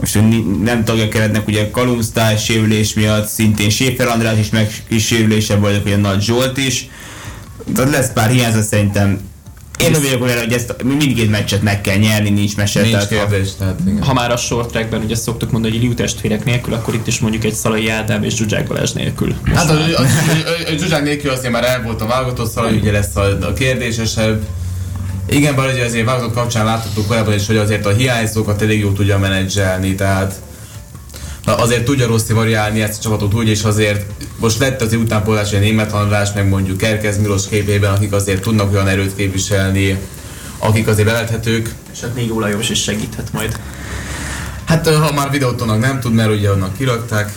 most 0.01 0.21
nem 0.63 0.85
tagja 0.85 1.09
keretnek, 1.09 1.47
ugye 1.47 1.71
Kalumsztály 1.71 2.39
sérülés 2.39 2.95
miatt, 2.95 3.29
szintén 3.29 3.71
Séfer 3.71 4.07
András 4.09 4.39
is 4.39 4.51
meg 4.51 4.85
is 4.89 5.07
sérülése 5.07 5.57
volt, 5.57 5.85
ugye 5.85 5.97
Nagy 5.97 6.23
Zsolt 6.23 6.57
is. 6.57 6.89
Tehát 7.75 7.91
lesz 7.91 8.13
pár 8.13 8.31
hiányzat 8.31 8.63
szerintem 8.63 9.21
én 9.85 9.91
nem 9.91 10.03
vagyok 10.03 10.23
olyan, 10.23 10.39
hogy 10.39 10.53
ezt 10.53 10.83
mindkét 10.83 11.31
meccset 11.31 11.63
meg 11.63 11.81
kell 11.81 11.97
nyerni, 11.97 12.31
nincs 12.31 12.57
mese. 12.57 12.81
Nincs 12.81 12.93
tehát 12.93 13.09
kérdés, 13.09 13.49
ha, 13.49 13.55
tehát 13.59 13.81
igen. 13.87 14.03
Ha 14.03 14.13
már 14.13 14.31
a 14.31 14.37
short 14.37 14.71
trackben 14.71 15.03
ugye 15.03 15.15
szoktuk 15.15 15.51
mondani, 15.51 15.75
hogy 15.75 15.83
Liu 15.83 15.95
testvérek 15.95 16.45
nélkül, 16.45 16.75
akkor 16.75 16.95
itt 16.95 17.07
is 17.07 17.19
mondjuk 17.19 17.45
egy 17.45 17.55
Szalai 17.55 17.89
Ádám 17.89 18.23
és 18.23 18.35
Zsuzsák 18.35 18.67
Balázs 18.67 18.93
nélkül. 18.93 19.35
Most 19.45 19.57
hát 19.57 19.71
a, 19.71 19.75
a, 19.75 19.77
a, 19.77 20.73
a, 20.73 20.77
Zsuzsák 20.79 21.03
nélkül 21.03 21.31
azért 21.31 21.53
már 21.53 21.65
el 21.65 21.83
volt 21.83 22.01
a 22.01 22.07
válogatott 22.07 22.51
Szalai, 22.51 22.77
ugye 22.77 22.93
lesz 22.93 23.17
a, 23.17 23.39
a 23.41 23.53
kérdésesebb. 23.53 24.47
Igen, 25.29 25.57
bár 25.57 25.73
ugye 25.73 25.85
azért 25.85 26.05
válogatott 26.05 26.35
kapcsán 26.35 26.65
láthattuk 26.65 27.07
korábban 27.07 27.35
is, 27.35 27.47
hogy 27.47 27.57
azért 27.57 27.87
a 27.87 27.95
hiányzókat 27.95 28.63
elég 28.63 28.81
jól 28.81 28.93
tudja 28.93 29.19
menedzselni, 29.19 29.95
tehát 29.95 30.41
azért 31.45 31.85
tudja 31.85 32.07
Rossi 32.07 32.33
variálni 32.33 32.83
ezt 32.83 32.99
a 32.99 33.03
csapatot 33.03 33.35
úgy, 33.35 33.49
és 33.49 33.63
azért 33.63 34.07
most 34.39 34.59
lett 34.59 34.81
az 34.81 34.93
utánpólás, 34.93 35.51
hogy 35.51 35.61
német 35.61 35.93
András, 35.93 36.33
meg 36.35 36.49
mondjuk 36.49 36.77
Kerkez 36.77 37.19
Milos 37.19 37.49
képében, 37.49 37.95
akik 37.95 38.13
azért 38.13 38.43
tudnak 38.43 38.73
olyan 38.73 38.89
erőt 38.89 39.17
képviselni, 39.17 39.99
akik 40.59 40.87
azért 40.87 41.09
belethetők. 41.09 41.75
És 41.93 42.01
hát 42.01 42.15
még 42.15 42.33
Olajos 42.33 42.71
is 42.71 42.83
segíthet 42.83 43.33
majd. 43.33 43.61
Hát 44.65 44.89
ha 44.89 45.13
már 45.13 45.31
videótonak 45.31 45.81
nem 45.81 46.01
tud, 46.01 46.13
mert 46.13 46.31
ugye 46.31 46.51
onnan 46.51 46.73
kirakták. 46.77 47.33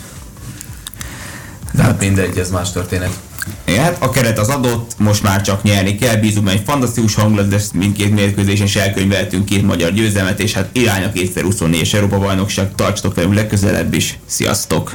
De 1.71 1.83
hát 1.83 1.99
mindegy, 1.99 2.37
ez 2.37 2.49
más 2.49 2.71
történet. 2.71 3.19
Igen, 3.65 3.83
hát 3.83 4.03
a 4.03 4.09
keret 4.09 4.39
az 4.39 4.49
adott, 4.49 4.91
most 4.97 5.23
már 5.23 5.41
csak 5.41 5.63
nyerni 5.63 5.95
kell, 5.95 6.15
bízunk 6.15 6.49
egy 6.49 6.61
fantasztikus 6.65 7.15
hangulat, 7.15 7.47
de 7.47 7.59
mindkét 7.73 8.13
mérkőzésen 8.13 8.65
is 8.65 8.75
elkönyveltünk 8.75 9.45
két 9.45 9.63
magyar 9.63 9.91
győzelmet, 9.91 10.39
és 10.39 10.53
hát 10.53 10.69
irány 10.71 11.03
a 11.03 11.09
2024-es 11.09 11.93
Európa 11.93 12.17
bajnokság, 12.19 12.75
tartsatok 12.75 13.15
velünk 13.15 13.33
legközelebb 13.33 13.93
is, 13.93 14.19
sziasztok! 14.25 14.87